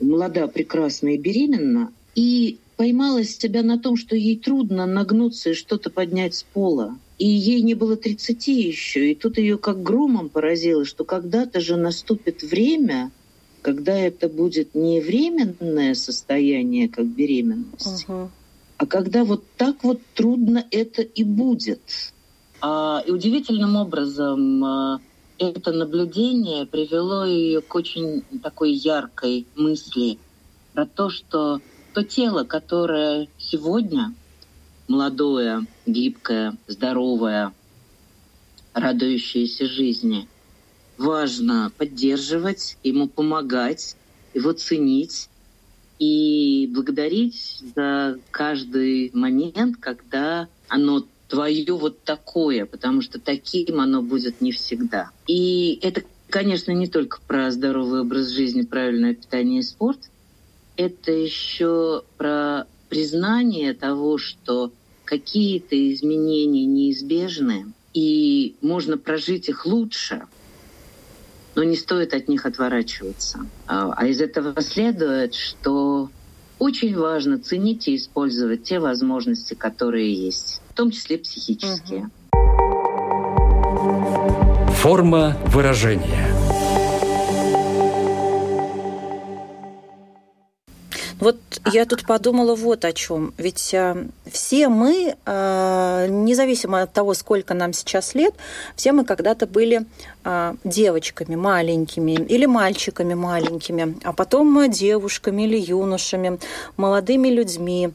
молода, 0.00 0.48
прекрасна 0.48 1.14
и 1.14 1.18
беременна, 1.18 1.92
и 2.14 2.58
поймала 2.76 3.22
себя 3.24 3.62
на 3.62 3.78
том, 3.78 3.96
что 3.96 4.16
ей 4.16 4.36
трудно 4.36 4.86
нагнуться 4.86 5.50
и 5.50 5.54
что-то 5.54 5.90
поднять 5.90 6.34
с 6.34 6.42
пола. 6.42 6.98
И 7.18 7.26
ей 7.26 7.60
не 7.60 7.74
было 7.74 7.96
30 7.96 8.48
еще. 8.48 9.12
И 9.12 9.14
тут 9.14 9.36
ее 9.36 9.58
как 9.58 9.82
громом 9.82 10.30
поразило, 10.30 10.86
что 10.86 11.04
когда-то 11.04 11.60
же 11.60 11.76
наступит 11.76 12.42
время, 12.42 13.10
когда 13.62 13.96
это 13.96 14.28
будет 14.28 14.74
не 14.74 15.00
временное 15.00 15.94
состояние, 15.94 16.88
как 16.88 17.06
беременность, 17.06 18.06
uh-huh. 18.08 18.28
а 18.78 18.86
когда 18.86 19.24
вот 19.24 19.44
так 19.56 19.84
вот 19.84 20.00
трудно 20.14 20.64
это 20.70 21.02
и 21.02 21.24
будет. 21.24 21.80
А, 22.60 23.02
и 23.06 23.10
удивительным 23.10 23.76
образом 23.76 24.64
а, 24.64 25.00
это 25.38 25.72
наблюдение 25.72 26.66
привело 26.66 27.24
ее 27.24 27.60
к 27.60 27.74
очень 27.74 28.22
такой 28.42 28.72
яркой 28.72 29.46
мысли 29.56 30.18
про 30.74 30.86
то, 30.86 31.10
что 31.10 31.60
то 31.94 32.04
тело, 32.04 32.44
которое 32.44 33.28
сегодня 33.38 34.14
молодое, 34.88 35.66
гибкое, 35.86 36.56
здоровое, 36.66 37.52
радующееся 38.74 39.66
жизни– 39.66 40.28
важно 41.00 41.72
поддерживать, 41.78 42.76
ему 42.82 43.08
помогать, 43.08 43.96
его 44.34 44.52
ценить 44.52 45.28
и 45.98 46.70
благодарить 46.72 47.62
за 47.74 48.18
каждый 48.30 49.10
момент, 49.14 49.78
когда 49.80 50.48
оно 50.68 51.06
твое 51.28 51.72
вот 51.72 52.02
такое, 52.02 52.66
потому 52.66 53.00
что 53.00 53.18
таким 53.18 53.80
оно 53.80 54.02
будет 54.02 54.42
не 54.42 54.52
всегда. 54.52 55.10
И 55.26 55.78
это, 55.80 56.02
конечно, 56.28 56.72
не 56.72 56.86
только 56.86 57.18
про 57.26 57.50
здоровый 57.50 58.02
образ 58.02 58.28
жизни, 58.28 58.62
правильное 58.62 59.14
питание 59.14 59.60
и 59.60 59.62
спорт. 59.62 60.10
Это 60.76 61.12
еще 61.12 62.02
про 62.18 62.66
признание 62.90 63.72
того, 63.72 64.18
что 64.18 64.70
какие-то 65.04 65.76
изменения 65.92 66.66
неизбежны, 66.66 67.72
и 67.94 68.54
можно 68.60 68.98
прожить 68.98 69.48
их 69.48 69.64
лучше— 69.64 70.26
но 71.60 71.64
не 71.64 71.76
стоит 71.76 72.14
от 72.14 72.26
них 72.26 72.46
отворачиваться. 72.46 73.40
А, 73.66 73.92
а 73.94 74.06
из 74.06 74.22
этого 74.22 74.58
следует, 74.62 75.34
что 75.34 76.08
очень 76.58 76.96
важно 76.96 77.38
ценить 77.38 77.86
и 77.86 77.96
использовать 77.96 78.62
те 78.62 78.78
возможности, 78.78 79.52
которые 79.52 80.10
есть, 80.10 80.62
в 80.70 80.74
том 80.74 80.90
числе 80.90 81.18
психические. 81.18 82.08
Форма 84.76 85.36
выражения. 85.48 86.29
Вот 91.20 91.36
я 91.72 91.84
тут 91.84 92.06
подумала 92.06 92.54
вот 92.54 92.84
о 92.84 92.92
чем. 92.92 93.34
Ведь 93.36 93.74
э, 93.74 94.06
все 94.30 94.68
мы, 94.68 95.14
э, 95.24 96.06
независимо 96.08 96.82
от 96.82 96.92
того, 96.92 97.14
сколько 97.14 97.52
нам 97.54 97.74
сейчас 97.74 98.14
лет, 98.14 98.34
все 98.74 98.92
мы 98.92 99.04
когда-то 99.04 99.46
были 99.46 99.86
э, 100.24 100.54
девочками 100.64 101.36
маленькими 101.36 102.12
или 102.12 102.46
мальчиками 102.46 103.14
маленькими, 103.14 103.96
а 104.02 104.12
потом 104.12 104.70
девушками 104.70 105.42
или 105.42 105.58
юношами, 105.58 106.38
молодыми 106.76 107.28
людьми. 107.28 107.90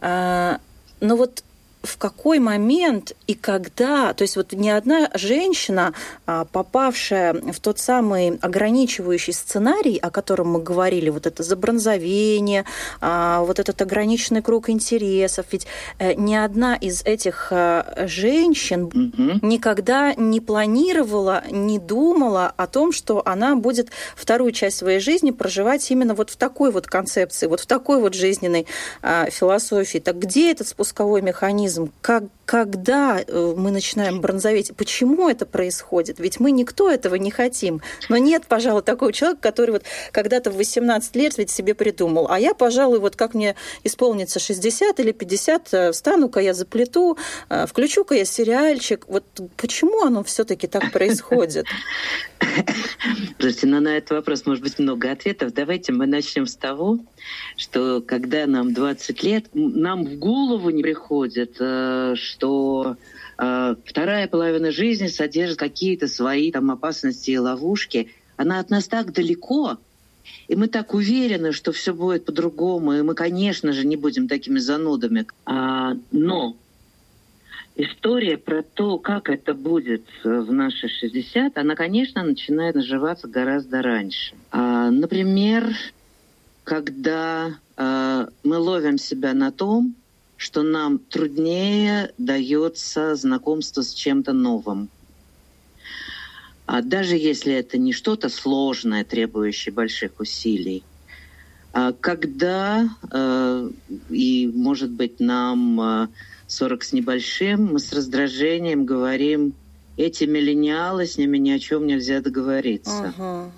Но 0.00 1.16
вот 1.16 1.42
в 1.82 1.96
какой 1.96 2.38
момент 2.38 3.12
и 3.26 3.34
когда, 3.34 4.12
то 4.12 4.22
есть 4.22 4.36
вот 4.36 4.52
ни 4.52 4.68
одна 4.68 5.10
женщина, 5.14 5.94
а, 6.26 6.44
попавшая 6.44 7.34
в 7.34 7.58
тот 7.60 7.78
самый 7.78 8.38
ограничивающий 8.40 9.32
сценарий, 9.32 9.96
о 9.96 10.10
котором 10.10 10.48
мы 10.52 10.62
говорили, 10.62 11.10
вот 11.10 11.26
это 11.26 11.42
забронзовение, 11.42 12.64
а, 13.00 13.40
вот 13.42 13.58
этот 13.58 13.80
ограниченный 13.80 14.42
круг 14.42 14.68
интересов, 14.68 15.46
ведь 15.52 15.66
э, 15.98 16.14
ни 16.14 16.34
одна 16.34 16.74
из 16.74 17.02
этих 17.02 17.48
э, 17.50 18.06
женщин 18.06 18.84
угу. 18.84 19.46
никогда 19.46 20.14
не 20.14 20.40
планировала, 20.40 21.44
не 21.50 21.78
думала 21.78 22.52
о 22.56 22.66
том, 22.66 22.92
что 22.92 23.22
она 23.24 23.56
будет 23.56 23.88
вторую 24.16 24.52
часть 24.52 24.76
своей 24.76 25.00
жизни 25.00 25.30
проживать 25.30 25.90
именно 25.90 26.14
вот 26.14 26.30
в 26.30 26.36
такой 26.36 26.70
вот 26.70 26.86
концепции, 26.86 27.46
вот 27.46 27.60
в 27.60 27.66
такой 27.66 28.00
вот 28.00 28.14
жизненной 28.14 28.66
а, 29.02 29.30
философии. 29.30 29.98
Так 29.98 30.18
где 30.18 30.50
этот 30.50 30.68
спусковой 30.68 31.22
механизм? 31.22 31.69
Организм, 31.70 31.92
как, 32.00 32.24
когда 32.50 33.20
э, 33.24 33.54
мы 33.56 33.70
начинаем 33.70 34.20
бронзоветь, 34.20 34.72
почему 34.76 35.28
это 35.28 35.46
происходит? 35.46 36.18
Ведь 36.18 36.40
мы 36.40 36.50
никто 36.50 36.90
этого 36.90 37.14
не 37.14 37.30
хотим. 37.30 37.80
Но 38.08 38.16
нет, 38.16 38.46
пожалуй, 38.48 38.82
такого 38.82 39.12
человека, 39.12 39.40
который 39.40 39.70
вот 39.70 39.84
когда-то 40.10 40.50
в 40.50 40.56
18 40.56 41.14
лет 41.14 41.38
ведь 41.38 41.50
себе 41.50 41.74
придумал, 41.74 42.26
а 42.28 42.40
я, 42.40 42.52
пожалуй, 42.52 42.98
вот 42.98 43.14
как 43.14 43.34
мне 43.34 43.54
исполнится 43.84 44.40
60 44.40 44.98
или 44.98 45.12
50, 45.12 45.74
э, 45.74 45.92
встану-ка 45.92 46.40
я 46.40 46.52
за 46.52 46.66
плиту, 46.66 47.16
э, 47.50 47.66
включу-ка 47.68 48.16
я 48.16 48.24
сериальчик. 48.24 49.04
Вот 49.06 49.22
почему 49.56 50.02
оно 50.02 50.24
все 50.24 50.42
таки 50.42 50.66
так 50.66 50.90
происходит? 50.90 51.66
Слушайте, 53.38 53.66
ну 53.68 53.80
на 53.80 53.96
этот 53.96 54.10
вопрос 54.10 54.44
может 54.46 54.64
быть 54.64 54.78
много 54.80 55.12
ответов. 55.12 55.54
Давайте 55.54 55.92
мы 55.92 56.06
начнем 56.06 56.48
с 56.48 56.56
того, 56.56 56.98
что 57.56 58.00
когда 58.00 58.46
нам 58.46 58.74
20 58.74 59.22
лет, 59.22 59.46
нам 59.54 60.04
в 60.04 60.18
голову 60.18 60.70
не 60.70 60.82
приходит, 60.82 61.56
э, 61.60 62.14
что 62.40 62.96
э, 63.36 63.74
вторая 63.84 64.26
половина 64.26 64.70
жизни 64.70 65.08
содержит 65.08 65.58
какие-то 65.58 66.08
свои 66.08 66.50
там 66.50 66.70
опасности 66.70 67.32
и 67.32 67.38
ловушки. 67.38 68.08
Она 68.38 68.60
от 68.60 68.70
нас 68.70 68.88
так 68.88 69.12
далеко, 69.12 69.76
и 70.48 70.56
мы 70.56 70.68
так 70.68 70.94
уверены, 70.94 71.52
что 71.52 71.72
все 71.72 71.92
будет 71.92 72.24
по-другому, 72.24 72.94
и 72.94 73.02
мы, 73.02 73.14
конечно 73.14 73.74
же, 73.74 73.86
не 73.86 73.96
будем 73.96 74.26
такими 74.26 74.58
занудами. 74.58 75.26
А, 75.44 75.98
но 76.10 76.56
история 77.76 78.38
про 78.38 78.62
то, 78.62 78.96
как 78.96 79.28
это 79.28 79.52
будет 79.52 80.04
в 80.24 80.50
наши 80.50 80.88
60, 80.88 81.58
она, 81.58 81.74
конечно, 81.74 82.22
начинает 82.22 82.74
наживаться 82.74 83.28
гораздо 83.28 83.82
раньше. 83.82 84.34
А, 84.50 84.90
например, 84.90 85.74
когда 86.64 87.58
мы 88.44 88.58
ловим 88.58 88.98
себя 88.98 89.32
на 89.32 89.50
том, 89.50 89.94
что 90.40 90.62
нам 90.62 90.98
труднее 90.98 92.14
дается 92.16 93.14
знакомство 93.14 93.82
с 93.82 93.92
чем-то 93.92 94.32
новым. 94.32 94.88
А 96.64 96.80
даже 96.80 97.14
если 97.14 97.52
это 97.52 97.76
не 97.76 97.92
что-то 97.92 98.30
сложное, 98.30 99.04
требующее 99.04 99.74
больших 99.74 100.18
усилий, 100.18 100.82
а 101.74 101.92
когда, 101.92 102.88
э, 103.12 103.70
и 104.08 104.46
может 104.46 104.90
быть 104.92 105.20
нам 105.20 106.08
40 106.46 106.82
э, 106.82 106.86
с 106.86 106.92
небольшим, 106.94 107.74
мы 107.74 107.78
с 107.78 107.92
раздражением 107.92 108.86
говорим, 108.86 109.52
эти 109.98 110.24
миллениалы, 110.24 111.04
с 111.04 111.18
ними 111.18 111.36
ни 111.36 111.50
о 111.50 111.58
чем 111.58 111.86
нельзя 111.86 112.22
договориться. 112.22 113.12
Угу. 113.18 113.52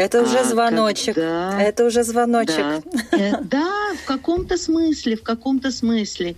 Это 0.00 0.22
уже 0.22 0.38
а, 0.38 0.44
звоночек. 0.44 1.14
Когда... 1.14 1.60
Это 1.60 1.84
уже 1.84 2.04
звоночек. 2.04 2.56
Да, 2.56 2.82
э, 3.12 3.32
да 3.42 3.94
в 4.02 4.06
каком-то 4.06 4.56
смысле, 4.56 5.16
в 5.16 5.22
каком-то 5.22 5.70
смысле. 5.70 6.36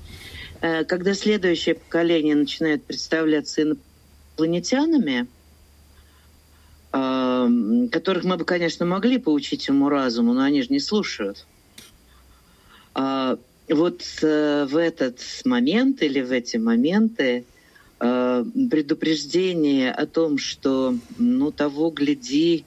Когда 0.61 1.12
следующее 1.14 1.75
поколение 1.75 2.37
начинает 2.37 2.85
представляться 2.85 3.62
инопланетянами, 3.62 5.26
которых 6.92 8.23
мы 8.23 8.37
бы, 8.37 8.45
конечно, 8.45 8.87
могли 8.87 9.19
поучить 9.19 9.66
ему 9.66 9.88
разуму, 9.88 10.35
но 10.35 10.42
они 10.42 10.62
же 10.62 10.69
не 10.71 10.78
слушают. 10.78 11.47
А 12.95 13.38
вот 13.69 14.02
э, 14.23 14.66
в 14.69 14.76
этот 14.76 15.21
момент 15.45 16.02
или 16.02 16.21
в 16.21 16.31
эти 16.31 16.57
моменты 16.57 17.45
э, 18.00 18.45
предупреждение 18.71 19.92
о 19.92 20.07
том, 20.07 20.38
что 20.38 20.95
ну 21.19 21.50
того 21.50 21.90
гляди, 21.90 22.64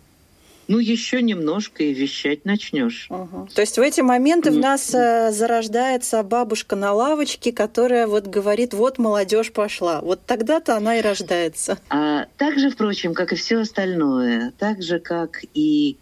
ну, 0.68 0.80
еще 0.80 1.22
немножко 1.22 1.84
и 1.84 1.94
вещать 1.94 2.46
начнешь. 2.46 3.08
Угу. 3.10 3.50
То 3.54 3.62
есть 3.62 3.78
в 3.78 3.82
эти 3.82 4.02
моменты 4.02 4.52
в 4.52 4.58
нас 4.58 4.94
э, 4.94 5.32
зарождается 5.32 6.24
бабушка 6.24 6.76
на 6.76 6.94
лавочке, 6.94 7.52
которая 7.52 8.08
вот 8.08 8.28
говорит, 8.28 8.74
вот 8.74 8.98
молодежь 8.98 9.52
пошла. 9.52 10.02
Вот 10.02 10.26
тогда-то 10.26 10.76
она 10.76 10.98
и 10.98 11.02
рождается. 11.02 11.78
А 11.90 12.26
так 12.38 12.58
же, 12.58 12.70
впрочем, 12.70 13.14
как 13.14 13.34
и 13.34 13.36
все 13.36 13.60
остальное, 13.60 14.54
так 14.58 14.82
же, 14.82 15.00
как 15.00 15.44
и 15.54 15.98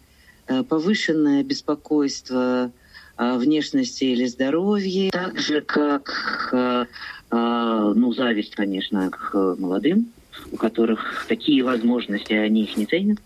э, 0.46 0.62
повышенное 0.62 1.42
беспокойство 1.42 2.70
о 3.16 3.38
внешности 3.38 4.04
или 4.04 4.26
здоровье, 4.26 5.10
так 5.10 5.38
же, 5.38 5.60
как 5.60 6.48
э, 6.52 6.86
ну, 7.30 8.12
зависть, 8.12 8.54
конечно, 8.54 9.10
к 9.10 9.56
молодым, 9.58 10.06
у 10.52 10.56
которых 10.56 11.26
такие 11.28 11.62
возможности, 11.62 12.32
они 12.32 12.62
их 12.62 12.76
не 12.76 12.86
ценят. 12.86 13.18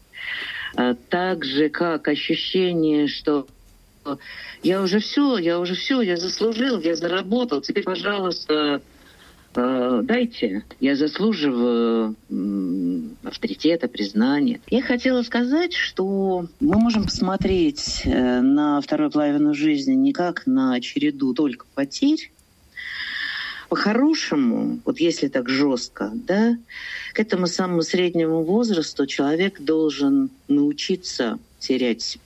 А, 0.76 0.94
так 0.94 1.44
же, 1.44 1.68
как 1.68 2.08
ощущение, 2.08 3.08
что 3.08 3.46
я 4.62 4.82
уже 4.82 5.00
все, 5.00 5.38
я 5.38 5.58
уже 5.58 5.74
все, 5.74 6.00
я 6.00 6.16
заслужил, 6.16 6.80
я 6.80 6.96
заработал, 6.96 7.60
теперь, 7.60 7.84
пожалуйста, 7.84 8.80
а, 9.54 10.02
дайте, 10.02 10.64
я 10.80 10.96
заслуживаю 10.96 12.14
авторитета, 13.24 13.88
признания. 13.88 14.60
Я 14.68 14.82
хотела 14.82 15.22
сказать, 15.22 15.74
что 15.74 16.46
мы 16.60 16.78
можем 16.78 17.04
посмотреть 17.04 18.02
э, 18.04 18.40
на 18.40 18.80
вторую 18.80 19.10
половину 19.10 19.54
жизни 19.54 19.94
не 19.94 20.12
как 20.12 20.46
на 20.46 20.80
череду 20.80 21.34
только 21.34 21.66
потерь, 21.74 22.30
по-хорошему, 23.68 24.80
вот 24.84 24.98
если 24.98 25.28
так 25.28 25.48
жестко, 25.48 26.10
да, 26.14 26.56
к 27.12 27.20
этому 27.20 27.46
самому 27.46 27.82
среднему 27.82 28.42
возрасту 28.42 29.06
человек 29.06 29.60
должен 29.60 30.30
научиться 30.48 31.38
терять, 31.58 32.18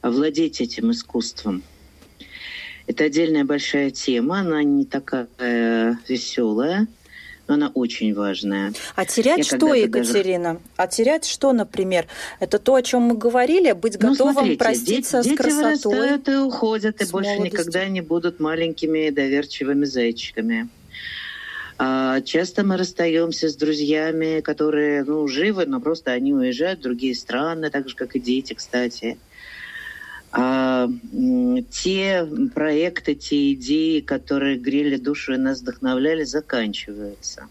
овладеть 0.00 0.60
этим 0.60 0.90
искусством. 0.90 1.62
Это 2.86 3.04
отдельная 3.04 3.44
большая 3.44 3.90
тема, 3.90 4.40
она 4.40 4.62
не 4.62 4.84
такая 4.84 5.98
веселая, 6.08 6.88
но 7.50 7.54
она 7.54 7.72
очень 7.74 8.14
важная. 8.14 8.72
А 8.94 9.04
терять 9.04 9.38
Я 9.38 9.44
что, 9.44 9.74
Екатерина? 9.74 10.52
Даже... 10.54 10.60
А 10.76 10.86
терять 10.86 11.24
что, 11.24 11.52
например? 11.52 12.06
Это 12.38 12.60
то, 12.60 12.76
о 12.76 12.82
чем 12.82 13.02
мы 13.02 13.16
говорили, 13.16 13.72
быть 13.72 14.00
ну, 14.00 14.10
готовым 14.10 14.34
смотрите, 14.34 14.58
проститься 14.58 15.22
дети, 15.22 15.34
с 15.34 15.36
красотой. 15.36 15.66
Дети 15.72 15.86
вырастают 15.86 16.28
и 16.28 16.36
уходят, 16.36 17.02
и 17.02 17.10
больше 17.10 17.30
молодостью. 17.30 17.58
никогда 17.58 17.88
не 17.88 18.00
будут 18.02 18.38
маленькими 18.38 19.10
доверчивыми 19.10 19.84
зайчиками. 19.84 20.68
А 21.76 22.20
часто 22.20 22.64
мы 22.64 22.76
расстаемся 22.76 23.48
с 23.48 23.56
друзьями, 23.56 24.42
которые 24.42 25.02
ну, 25.02 25.26
живы, 25.26 25.66
но 25.66 25.80
просто 25.80 26.12
они 26.12 26.32
уезжают 26.32 26.78
в 26.78 26.82
другие 26.82 27.16
страны, 27.16 27.68
так 27.70 27.88
же, 27.88 27.96
как 27.96 28.14
и 28.14 28.20
дети, 28.20 28.52
кстати. 28.54 29.18
А, 30.32 30.88
те 31.70 32.26
проекты, 32.54 33.14
те 33.14 33.52
идеи, 33.54 34.00
которые 34.00 34.58
грели 34.58 34.96
душу 34.96 35.34
и 35.34 35.36
нас 35.36 35.60
вдохновляли, 35.60 36.24
заканчиваются. 36.24 37.48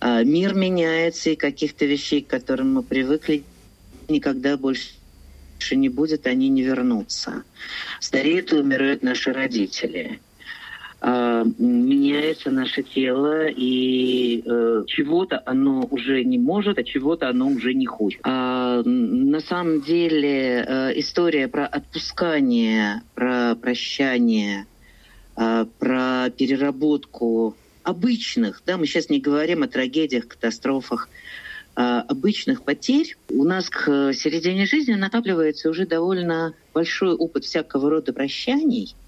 А, 0.00 0.22
мир 0.22 0.54
меняется, 0.54 1.30
и 1.30 1.36
каких-то 1.36 1.86
вещей, 1.86 2.22
к 2.22 2.28
которым 2.28 2.74
мы 2.74 2.82
привыкли, 2.82 3.44
никогда 4.08 4.56
больше 4.56 4.92
не 5.70 5.88
будет, 5.88 6.26
они 6.26 6.48
не 6.48 6.62
вернутся. 6.62 7.44
Стареют 8.00 8.52
и 8.52 8.56
умирают 8.56 9.02
наши 9.02 9.32
родители– 9.32 10.20
а, 11.04 11.42
меняется 11.58 12.52
наше 12.52 12.84
тело, 12.84 13.48
и 13.48 14.40
э, 14.46 14.84
чего-то 14.86 15.42
оно 15.44 15.84
уже 15.90 16.22
не 16.22 16.38
может, 16.38 16.78
а 16.78 16.84
чего-то 16.84 17.28
оно 17.28 17.48
уже 17.48 17.74
не 17.74 17.86
хочет. 17.86 18.20
А, 18.22 18.82
на 18.84 19.40
самом 19.40 19.80
деле 19.80 20.64
э, 20.64 21.00
история 21.00 21.48
про 21.48 21.66
отпускание, 21.66 23.02
про 23.16 23.56
прощание, 23.56 24.66
э, 25.36 25.66
про 25.80 26.30
переработку 26.30 27.56
обычных, 27.82 28.62
да, 28.64 28.76
мы 28.76 28.86
сейчас 28.86 29.10
не 29.10 29.18
говорим 29.18 29.64
о 29.64 29.66
трагедиях, 29.66 30.28
катастрофах, 30.28 31.08
а 31.74 32.02
обычных 32.02 32.62
потерь 32.62 33.16
у 33.28 33.42
нас 33.42 33.68
к 33.70 34.12
середине 34.12 34.66
жизни 34.66 34.94
накапливается 34.94 35.68
уже 35.68 35.84
довольно 35.84 36.54
большой 36.72 37.12
опыт 37.12 37.42
всякого 37.42 37.90
рода 37.90 38.12
прощаний– 38.12 38.94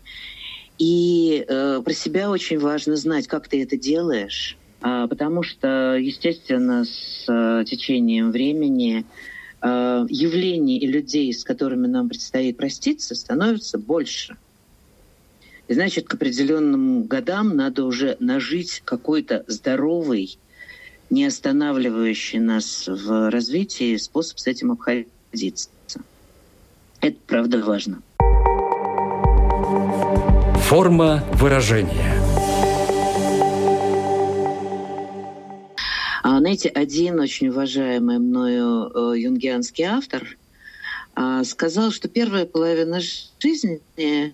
и 0.78 1.44
э, 1.46 1.80
про 1.84 1.92
себя 1.92 2.30
очень 2.30 2.58
важно 2.58 2.96
знать, 2.96 3.26
как 3.26 3.48
ты 3.48 3.62
это 3.62 3.76
делаешь, 3.76 4.56
э, 4.82 5.06
потому 5.08 5.42
что, 5.42 5.96
естественно, 5.96 6.84
с 6.84 7.24
э, 7.28 7.64
течением 7.64 8.32
времени 8.32 9.04
э, 9.62 10.06
явлений 10.08 10.78
и 10.78 10.86
людей, 10.86 11.32
с 11.32 11.44
которыми 11.44 11.86
нам 11.86 12.08
предстоит 12.08 12.56
проститься, 12.56 13.14
становится 13.14 13.78
больше. 13.78 14.36
И 15.68 15.74
значит, 15.74 16.08
к 16.08 16.14
определенным 16.14 17.04
годам 17.04 17.56
надо 17.56 17.84
уже 17.84 18.16
нажить 18.20 18.82
какой-то 18.84 19.44
здоровый, 19.46 20.38
не 21.08 21.24
останавливающий 21.24 22.40
нас 22.40 22.86
в 22.88 23.30
развитии 23.30 23.96
способ 23.96 24.38
с 24.38 24.46
этим 24.46 24.72
обходиться. 24.72 25.68
Это 27.00 27.16
правда 27.26 27.62
важно. 27.62 28.02
Форма 30.74 31.22
выражения. 31.34 32.20
А, 36.24 36.40
знаете, 36.40 36.68
один 36.68 37.20
очень 37.20 37.50
уважаемый 37.50 38.18
мною 38.18 38.90
э, 38.92 39.20
юнгианский 39.20 39.84
автор 39.84 40.36
а, 41.14 41.44
сказал, 41.44 41.92
что 41.92 42.08
первая 42.08 42.44
половина 42.44 42.98
жизни 43.38 43.82
э, 43.96 44.32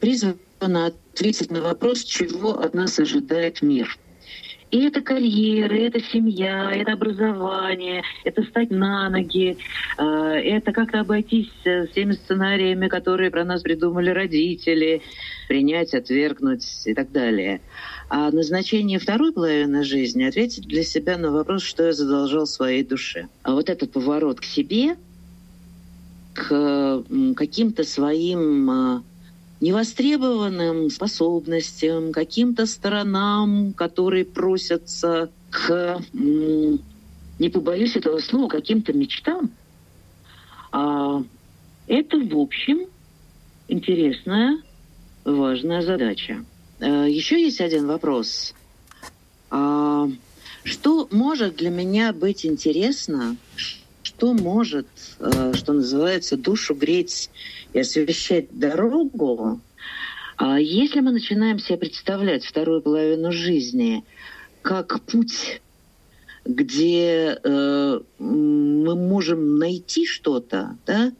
призвана 0.00 0.86
ответить 0.86 1.52
на 1.52 1.60
вопрос, 1.60 2.02
чего 2.02 2.58
от 2.58 2.74
нас 2.74 2.98
ожидает 2.98 3.62
мир. 3.62 3.96
И 4.72 4.86
это 4.86 5.02
карьера, 5.02 5.74
это 5.74 6.00
семья, 6.00 6.72
это 6.72 6.94
образование, 6.94 8.02
это 8.24 8.42
стать 8.42 8.70
на 8.70 9.10
ноги, 9.10 9.58
а, 9.98 10.30
это 10.32 10.72
как-то 10.72 11.00
обойтись 11.00 11.50
с 11.62 11.88
теми 11.88 12.12
сценариями, 12.12 12.88
которые 12.88 13.30
про 13.30 13.44
нас 13.44 13.60
придумали 13.60 14.08
родители, 14.08 15.02
принять, 15.46 15.92
отвергнуть 15.92 16.64
и 16.86 16.94
так 16.94 17.12
далее. 17.12 17.60
А 18.08 18.30
назначение 18.30 18.98
второй 18.98 19.34
половины 19.34 19.84
жизни— 19.84 20.24
ответить 20.24 20.66
для 20.66 20.84
себя 20.84 21.18
на 21.18 21.30
вопрос, 21.30 21.62
что 21.62 21.84
я 21.84 21.92
задолжал 21.92 22.46
своей 22.46 22.82
душе. 22.82 23.28
А 23.42 23.52
вот 23.52 23.68
этот 23.68 23.92
поворот 23.92 24.40
к 24.40 24.44
себе, 24.44 24.96
к 26.32 27.04
каким-то 27.36 27.84
своим 27.84 28.70
а, 28.70 29.02
невостребованным 29.62 30.90
способностям, 30.90 32.12
каким-то 32.12 32.66
сторонам, 32.66 33.72
которые 33.72 34.24
просятся 34.24 35.30
к, 35.50 36.02
не 36.12 37.48
побоюсь 37.48 37.94
этого 37.94 38.18
слова, 38.18 38.48
каким-то 38.48 38.92
мечтам. 38.92 39.52
А 40.72 41.22
это, 41.86 42.18
в 42.18 42.36
общем, 42.36 42.86
интересная, 43.68 44.60
важная 45.24 45.82
задача. 45.82 46.44
А, 46.80 47.06
еще 47.06 47.40
есть 47.40 47.60
один 47.60 47.86
вопрос. 47.86 48.54
А 49.50 50.08
что 50.64 51.06
может 51.12 51.54
для 51.56 51.70
меня 51.70 52.12
быть 52.12 52.44
интересно, 52.44 53.36
что 54.22 54.34
может, 54.34 54.86
э, 55.18 55.52
что 55.54 55.72
называется, 55.72 56.36
душу 56.36 56.76
греть 56.76 57.28
и 57.72 57.80
освещать 57.80 58.56
дорогу, 58.56 59.60
а 60.36 60.60
если 60.60 61.00
мы 61.00 61.10
начинаем 61.10 61.58
себе 61.58 61.78
представлять 61.78 62.44
вторую 62.44 62.82
половину 62.82 63.32
жизни 63.32 64.04
как 64.62 65.00
путь, 65.06 65.60
где 66.44 67.36
э, 67.42 68.00
мы 68.20 68.94
можем 68.94 69.58
найти 69.58 70.06
что-то, 70.06 70.76
да, 70.86 71.10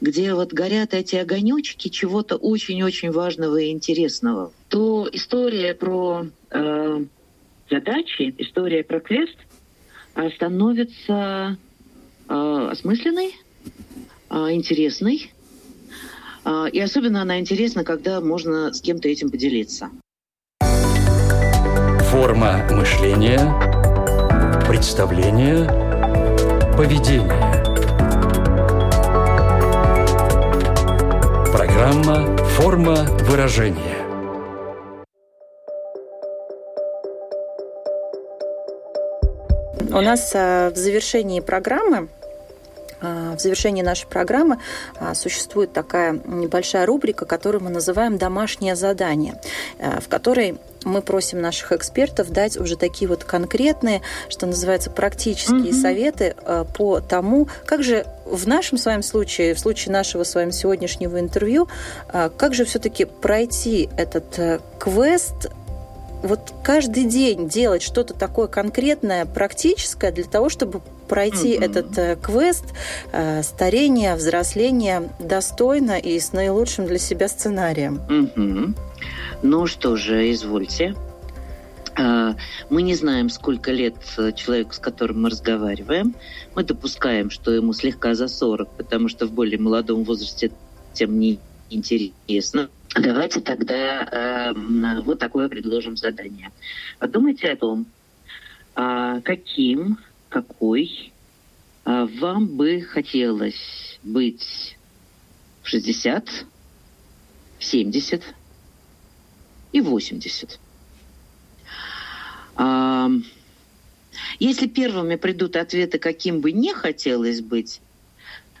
где 0.00 0.34
вот 0.34 0.52
горят 0.52 0.94
эти 0.94 1.14
огонечки 1.14 1.86
чего-то 1.90 2.34
очень-очень 2.34 3.12
важного 3.12 3.58
и 3.58 3.70
интересного, 3.70 4.52
то 4.68 5.08
история 5.12 5.74
про 5.74 6.26
э, 6.50 7.04
задачи, 7.70 8.34
история 8.38 8.82
про 8.82 8.98
квест 8.98 9.36
э, 10.16 10.28
становится 10.30 11.56
э, 12.32 12.68
осмысленной, 12.70 13.36
э, 14.30 14.34
интересной. 14.52 15.32
Э, 16.44 16.66
и 16.72 16.80
особенно 16.80 17.22
она 17.22 17.38
интересна, 17.38 17.84
когда 17.84 18.20
можно 18.20 18.72
с 18.72 18.80
кем-то 18.80 19.08
этим 19.08 19.30
поделиться. 19.30 19.90
Форма 22.10 22.66
мышления, 22.70 23.40
представление, 24.66 25.66
поведение– 26.76 27.62
Программа 31.82 32.36
«Форма 32.56 32.94
выражения». 33.28 33.96
У 39.90 40.00
нас 40.00 40.30
э, 40.34 40.70
в 40.70 40.76
завершении 40.76 41.40
программы 41.40 42.08
в 43.02 43.38
завершении 43.38 43.82
нашей 43.82 44.06
программы 44.06 44.58
э, 45.00 45.14
существует 45.14 45.72
такая 45.72 46.20
небольшая 46.24 46.86
рубрика, 46.86 47.26
которую 47.26 47.64
мы 47.64 47.70
называем 47.70 48.18
«Домашнее 48.18 48.76
задание», 48.76 49.40
в 49.78 50.08
которой 50.08 50.58
мы 50.84 51.02
просим 51.02 51.40
наших 51.40 51.72
экспертов 51.72 52.30
дать 52.30 52.56
уже 52.56 52.76
такие 52.76 53.08
вот 53.08 53.24
конкретные, 53.24 54.02
что 54.28 54.46
называется, 54.46 54.90
практические 54.90 55.70
mm-hmm. 55.70 55.80
советы 55.80 56.34
э, 56.36 56.64
по 56.76 57.00
тому, 57.00 57.48
как 57.66 57.82
же 57.82 58.06
в 58.24 58.46
нашем 58.46 58.78
с 58.78 58.86
вами 58.86 59.02
случае, 59.02 59.54
в 59.54 59.58
случае 59.58 59.92
нашего 59.92 60.24
с 60.24 60.34
вами 60.34 60.50
сегодняшнего 60.50 61.18
интервью, 61.20 61.68
э, 62.12 62.30
как 62.36 62.54
же 62.54 62.64
все-таки 62.64 63.04
пройти 63.04 63.88
этот 63.96 64.38
э, 64.38 64.60
квест 64.78 65.50
вот 66.22 66.52
каждый 66.62 67.04
день 67.04 67.48
делать 67.48 67.82
что-то 67.82 68.14
такое 68.14 68.46
конкретное, 68.46 69.26
практическое 69.26 70.12
для 70.12 70.24
того, 70.24 70.48
чтобы 70.48 70.80
пройти 71.12 71.54
mm-hmm. 71.54 71.64
этот 71.64 71.98
э, 71.98 72.16
квест 72.16 72.64
э, 73.12 73.42
старения, 73.42 74.16
взросления 74.16 75.10
достойно 75.18 75.98
и 75.98 76.18
с 76.18 76.32
наилучшим 76.32 76.86
для 76.86 76.96
себя 76.96 77.28
сценарием. 77.28 78.00
Mm-hmm. 78.08 78.74
Ну 79.42 79.66
что 79.66 79.96
же, 79.96 80.32
извольте. 80.32 80.94
А, 81.98 82.34
мы 82.70 82.80
не 82.80 82.94
знаем, 82.94 83.28
сколько 83.28 83.72
лет 83.72 83.94
человеку, 84.36 84.72
с 84.72 84.78
которым 84.78 85.20
мы 85.20 85.28
разговариваем. 85.28 86.14
Мы 86.54 86.64
допускаем, 86.64 87.28
что 87.28 87.50
ему 87.50 87.74
слегка 87.74 88.14
за 88.14 88.26
40, 88.28 88.70
потому 88.78 89.10
что 89.10 89.26
в 89.26 89.32
более 89.32 89.58
молодом 89.58 90.04
возрасте 90.04 90.50
тем 90.94 91.20
не 91.20 91.38
интересно. 91.68 92.70
Давайте 92.98 93.42
тогда 93.42 94.54
э, 94.54 95.00
вот 95.02 95.18
такое 95.18 95.50
предложим 95.50 95.98
задание. 95.98 96.52
Подумайте 96.98 97.50
о 97.50 97.56
том, 97.56 97.84
э, 98.76 99.20
каким, 99.22 99.98
какой 100.32 101.12
э, 101.84 102.06
вам 102.20 102.46
бы 102.56 102.80
хотелось 102.80 103.98
быть 104.02 104.76
в 105.62 105.68
60, 105.68 106.46
в 107.58 107.64
70, 107.64 108.22
и 109.72 109.80
80. 109.80 110.58
А, 112.56 113.08
если 114.38 114.66
первыми 114.66 115.16
придут 115.16 115.56
ответы, 115.56 115.98
каким 115.98 116.40
бы 116.40 116.52
не 116.52 116.72
хотелось 116.72 117.40
быть, 117.40 117.80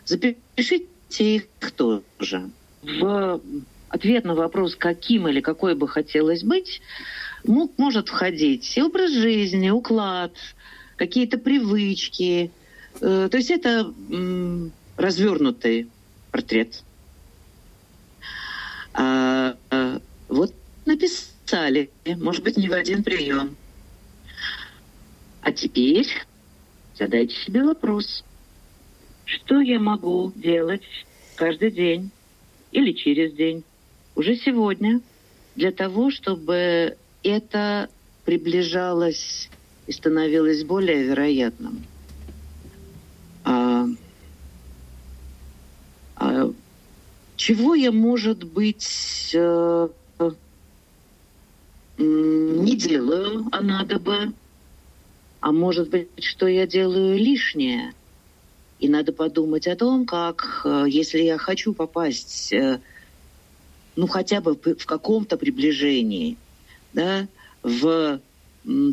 запишите 0.04 0.84
их 1.18 1.46
тоже. 1.76 2.50
В 2.82 3.40
ответ 3.88 4.24
на 4.24 4.34
вопрос, 4.34 4.76
каким 4.76 5.26
или 5.28 5.40
какой 5.40 5.74
бы 5.74 5.88
хотелось 5.88 6.42
быть, 6.42 6.82
мог, 7.44 7.78
может 7.78 8.08
входить 8.08 8.76
и 8.76 8.82
образ 8.82 9.12
жизни, 9.12 9.70
уклад, 9.70 10.32
какие-то 10.96 11.38
привычки. 11.38 12.50
Э, 13.00 13.28
то 13.30 13.36
есть 13.36 13.50
это 13.50 13.92
развернутый 14.96 15.88
портрет. 16.30 16.82
А, 18.94 19.56
а, 19.70 20.00
вот 20.28 20.54
написали, 20.84 21.90
может 22.16 22.42
быть, 22.42 22.56
не 22.56 22.68
в 22.68 22.72
один 22.72 23.02
прием. 23.02 23.56
А 25.40 25.52
теперь 25.52 26.08
задайте 26.96 27.34
себе 27.34 27.64
вопрос. 27.64 28.24
Что 29.24 29.60
я 29.60 29.78
могу 29.78 30.32
делать 30.36 30.82
каждый 31.36 31.70
день 31.70 32.10
или 32.70 32.92
через 32.92 33.32
день, 33.32 33.64
уже 34.14 34.36
сегодня, 34.36 35.00
для 35.56 35.72
того, 35.72 36.10
чтобы 36.10 36.96
это 37.22 37.88
приближалось 38.24 39.48
и 39.86 39.92
становилось 39.92 40.64
более 40.64 41.02
вероятным? 41.02 41.86
А, 43.44 43.86
а, 46.16 46.52
чего 47.36 47.74
я, 47.74 47.90
может 47.90 48.44
быть, 48.44 49.30
э, 49.34 49.88
не 51.98 52.76
делаю, 52.76 53.48
а 53.52 53.60
надо 53.60 53.98
бы. 53.98 54.32
А 55.40 55.52
может 55.52 55.90
быть, 55.90 56.08
что 56.22 56.46
я 56.46 56.66
делаю 56.66 57.18
лишнее. 57.18 57.92
И 58.78 58.88
надо 58.88 59.12
подумать 59.12 59.66
о 59.66 59.76
том, 59.76 60.06
как, 60.06 60.62
э, 60.64 60.84
если 60.88 61.20
я 61.20 61.38
хочу 61.38 61.74
попасть, 61.74 62.52
э, 62.52 62.80
ну, 63.96 64.06
хотя 64.06 64.40
бы 64.40 64.54
в 64.54 64.86
каком-то 64.86 65.36
приближении, 65.36 66.36
да, 66.92 67.28
в 67.62 68.20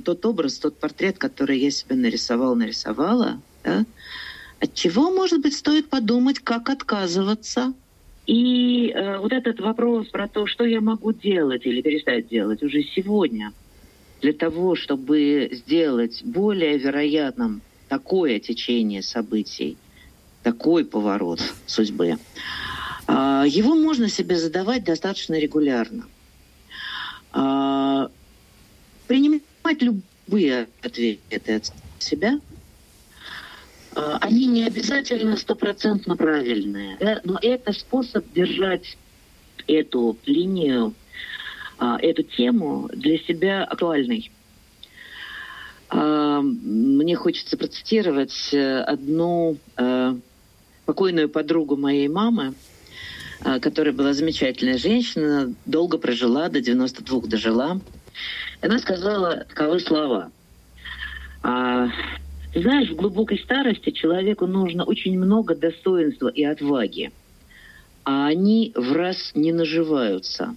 тот 0.04 0.26
образ, 0.26 0.58
тот 0.58 0.78
портрет, 0.80 1.18
который 1.18 1.60
я 1.60 1.72
себе 1.72 1.96
нарисовал, 1.96 2.56
нарисовала, 2.56 3.42
да, 3.64 3.86
от 4.60 4.74
чего, 4.74 5.12
может 5.12 5.42
быть, 5.42 5.56
стоит 5.56 5.90
подумать, 5.90 6.40
как 6.40 6.70
отказываться– 6.70 7.74
и 8.30 8.92
э, 8.92 9.18
вот 9.18 9.34
этот 9.34 9.60
вопрос 9.60 10.06
про 10.10 10.28
то, 10.28 10.46
что 10.46 10.64
я 10.64 10.82
могу 10.82 11.14
делать 11.14 11.66
или 11.66 11.82
перестать 11.82 12.28
делать 12.28 12.62
уже 12.62 12.84
сегодня 12.84 13.54
для 14.22 14.34
того, 14.34 14.76
чтобы 14.76 15.50
сделать 15.52 16.22
более 16.24 16.78
вероятным 16.78 17.64
такое 17.88 18.40
течение 18.40 19.02
событий, 19.02 19.78
такой 20.44 20.86
поворот 20.86 21.42
судьбы, 21.66 22.18
э, 23.08 23.44
его 23.48 23.74
можно 23.74 24.08
себе 24.10 24.38
задавать 24.38 24.84
достаточно 24.84 25.34
регулярно. 25.40 26.06
Э, 27.34 28.10
принимать 29.08 29.42
любые 29.82 30.68
ответы 30.82 31.56
от 31.56 31.72
себя– 32.00 32.40
Э, 33.96 34.18
они 34.22 34.48
не 34.48 34.66
обязательно 34.66 35.38
стопроцентно 35.38 36.16
правильные, 36.16 36.98
да, 37.00 37.22
но 37.24 37.40
это 37.42 37.74
способ 37.74 38.26
держать 38.34 38.98
эту 39.68 40.18
линию, 40.26 40.94
а, 41.78 41.98
эту 42.02 42.24
тему 42.24 42.90
для 42.92 43.18
себя 43.20 43.64
актуальной. 43.64 44.32
А, 45.90 46.42
мне 46.42 47.16
хочется 47.16 47.58
процитировать 47.58 48.50
э, 48.54 48.82
одну 48.82 49.58
э, 49.78 50.16
покойную 50.86 51.30
подругу 51.30 51.76
моей 51.78 52.08
мамы, 52.08 52.54
которая 53.62 53.94
была 53.94 54.14
замечательная 54.14 54.78
женщина, 54.78 55.54
долго 55.66 55.98
прожила, 55.98 56.50
до 56.50 56.60
92 56.60 57.22
дожила. 57.22 57.80
Она 58.62 58.80
сказала 58.80 59.46
таковы 59.48 59.80
слова. 59.80 60.32
«А, 61.44 61.88
знаешь, 62.54 62.90
в 62.90 62.96
глубокой 62.96 63.40
старости 63.40 63.92
человеку 63.92 64.48
нужно 64.48 64.84
очень 64.84 65.18
много 65.18 65.56
достоинства 65.56 66.28
и 66.28 66.44
отваги, 66.44 67.12
а 68.04 68.28
они 68.28 68.74
в 68.76 68.92
раз 68.94 69.32
не 69.36 69.54
наживаются. 69.54 70.56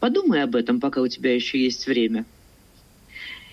Подумай 0.00 0.42
об 0.42 0.56
этом, 0.56 0.80
пока 0.80 1.00
у 1.00 1.08
тебя 1.08 1.34
еще 1.34 1.62
есть 1.62 1.86
время. 1.86 2.24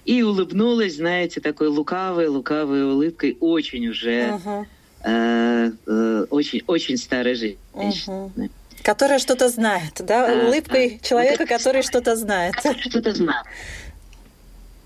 И 0.03 0.23
улыбнулась, 0.23 0.95
знаете, 0.95 1.41
такой 1.41 1.67
лукавой, 1.67 2.27
лукавой 2.27 2.85
улыбкой, 2.85 3.37
очень 3.39 3.87
уже, 3.87 4.39
uh-huh. 4.43 4.65
э, 5.03 5.71
э, 5.85 6.25
очень, 6.31 6.63
очень 6.65 6.97
старой 6.97 7.35
женщиной. 7.35 8.31
Uh-huh. 8.35 8.51
Которая 8.83 9.19
что-то 9.19 9.49
знает, 9.49 9.93
да? 9.99 10.27
А, 10.27 10.47
Улыбкой 10.47 10.99
а, 11.01 11.05
человека, 11.05 11.45
который 11.45 11.83
что-то 11.83 12.15
знает. 12.15 12.55
Что-то 12.79 13.13
знает. 13.13 13.45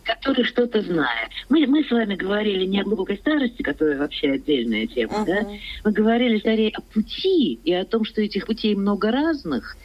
который 0.03 0.43
что-то 0.45 0.81
знает. 0.81 1.29
Мы, 1.49 1.65
мы 1.67 1.84
с 1.84 1.91
вами 1.91 2.15
говорили 2.15 2.65
не 2.65 2.81
о 2.81 2.84
глубокой 2.84 3.17
старости, 3.17 3.62
которая 3.62 3.97
вообще 3.97 4.31
отдельная 4.31 4.88
тема, 4.88 5.19
uh-huh. 5.19 5.25
да? 5.25 5.49
Мы 5.84 5.91
говорили 5.91 6.39
скорее 6.39 6.71
о 6.75 6.81
пути 6.81 7.60
и 7.63 7.73
о 7.73 7.86
том, 7.86 8.05
что 8.05 8.21
этих 8.21 8.45
путей 8.45 8.75
много 8.75 9.12
разных, 9.12 9.75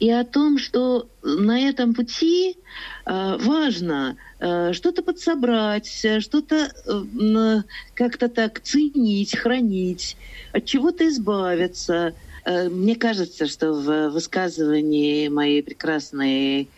и 0.00 0.10
о 0.10 0.24
том, 0.24 0.58
что 0.58 1.08
на 1.22 1.60
этом 1.60 1.92
пути 1.92 2.56
э, 3.04 3.36
важно 3.40 4.16
э, 4.38 4.72
что-то 4.72 5.02
подсобрать, 5.02 6.06
что-то 6.20 6.70
э, 6.86 7.62
как-то 7.94 8.28
так 8.28 8.60
ценить, 8.60 9.36
хранить, 9.36 10.16
от 10.52 10.64
чего-то 10.64 11.08
избавиться. 11.08 12.14
Э, 12.44 12.68
мне 12.68 12.96
кажется, 12.96 13.46
что 13.46 13.72
в 13.72 14.10
высказывании 14.10 15.28
моей 15.28 15.62
прекрасной 15.62 16.68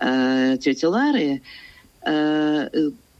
э, 0.00 0.58
тети 0.60 0.84
Лары 0.84 1.42
Э, 2.02 2.68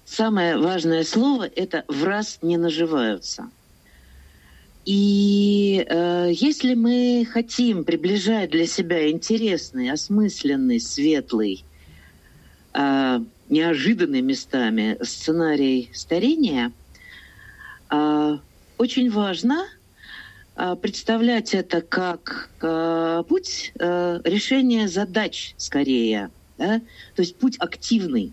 самое 0.07 0.57
важное 0.57 1.05
слово– 1.05 1.49
это 1.57 1.85
«в 1.89 2.05
раз 2.05 2.39
не 2.43 2.57
наживаются». 2.57 3.51
И 4.85 5.85
э, 5.87 6.31
если 6.33 6.73
мы 6.73 7.27
хотим 7.31 7.85
приближать 7.85 8.51
для 8.51 8.67
себя 8.67 9.11
интересный, 9.11 9.91
осмысленный, 9.91 10.81
светлый, 10.81 11.63
э, 12.73 13.21
неожиданный 13.51 14.23
местами 14.23 14.97
сценарий 15.03 15.91
старения, 15.93 16.73
э, 17.91 18.39
очень 18.79 19.11
важно 19.11 19.67
представлять 20.81 21.55
это 21.55 21.81
как 21.81 22.51
э, 22.61 23.23
путь 23.29 23.73
э, 23.79 24.21
решения 24.25 24.89
задач 24.89 25.55
скорее, 25.57 26.31
да? 26.59 26.81
то 27.15 27.23
есть 27.23 27.37
путь 27.37 27.57
активный 27.59 28.33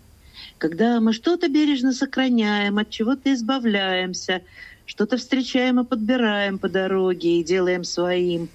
когда 0.58 1.00
мы 1.00 1.12
что-то 1.12 1.48
бережно 1.48 1.92
сохраняем, 1.92 2.78
от 2.78 2.90
чего-то 2.90 3.32
избавляемся, 3.32 4.42
что-то 4.86 5.16
встречаем 5.16 5.80
и 5.80 5.84
подбираем 5.84 6.58
по 6.58 6.68
дороге 6.68 7.40
и 7.40 7.44
делаем 7.44 7.84
своим. 7.84 8.48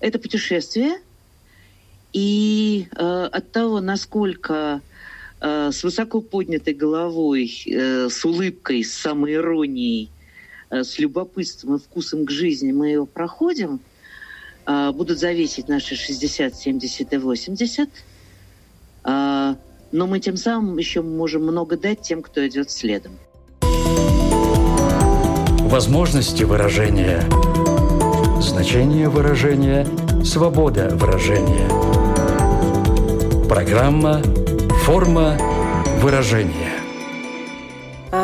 Это 0.00 0.18
путешествие. 0.18 0.98
И 2.12 2.88
э, 2.90 3.28
от 3.32 3.52
того, 3.52 3.80
насколько 3.80 4.80
э, 5.40 5.70
с 5.72 5.82
высоко 5.84 6.20
поднятой 6.20 6.74
головой, 6.74 7.62
э, 7.66 8.08
с 8.08 8.24
улыбкой, 8.24 8.82
с 8.82 8.92
самоиронией, 8.94 10.10
с 10.70 10.98
любопытством 10.98 11.76
и 11.76 11.78
вкусом 11.78 12.24
к 12.24 12.30
жизни 12.30 12.72
мы 12.72 12.90
его 12.90 13.06
проходим, 13.06 13.80
э, 14.66 14.92
будут 14.92 15.18
зависеть 15.18 15.68
наши 15.68 15.96
60, 15.96 16.54
70 16.54 17.12
и 17.12 17.16
80. 17.16 17.88
Э, 19.04 19.54
но 19.92 20.06
мы 20.06 20.20
тем 20.20 20.36
самым 20.36 20.78
еще 20.78 21.02
можем 21.02 21.42
много 21.42 21.76
дать 21.76 22.02
тем, 22.02 22.22
кто 22.22 22.46
идет 22.46 22.70
следом. 22.70 23.18
Возможности 25.70 26.44
выражения, 26.44 27.22
значение 28.40 29.08
выражения, 29.08 29.86
свобода 30.24 30.90
выражения. 30.94 31.68
Программа 33.48 34.22
«Форма 34.84 35.36
выражения». 36.00 36.69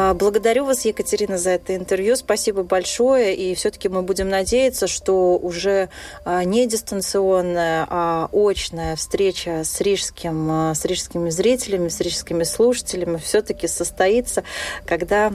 А, 0.07 0.15
благодарю 0.15 0.65
вас, 0.65 0.85
Екатерина, 0.85 1.37
за 1.37 1.51
это 1.51 1.75
интервью. 1.75 2.15
Спасибо 2.15 2.63
большое. 2.63 3.35
И 3.35 3.55
все-таки 3.57 3.89
мы 3.89 4.03
будем 4.03 4.29
надеяться, 4.29 4.87
что 4.87 5.37
уже 5.37 5.89
а, 6.25 6.45
не 6.45 6.67
дистанционная, 6.67 7.87
а 7.91 8.29
очная 8.33 8.95
встреча 8.95 9.65
с, 9.65 9.81
рижским, 9.81 10.49
а, 10.51 10.75
с 10.75 10.85
рижскими 10.85 11.31
зрителями, 11.31 11.89
с 11.89 12.01
рижскими 12.01 12.45
слушателями 12.45 13.17
все-таки 13.17 13.67
состоится, 13.67 14.45
когда 14.85 15.33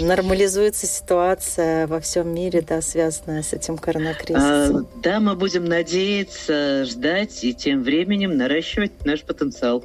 нормализуется 0.00 0.86
ситуация 0.86 1.86
во 1.86 2.00
всем 2.00 2.34
мире, 2.34 2.60
да, 2.60 2.82
связанная 2.82 3.42
с 3.42 3.52
этим 3.52 3.78
коронакризисом. 3.78 4.88
Да, 5.02 5.20
мы 5.20 5.36
будем 5.36 5.64
надеяться, 5.64 6.84
ждать 6.84 7.44
и 7.44 7.54
тем 7.54 7.82
временем 7.82 8.36
наращивать 8.36 9.04
наш 9.04 9.22
потенциал. 9.22 9.84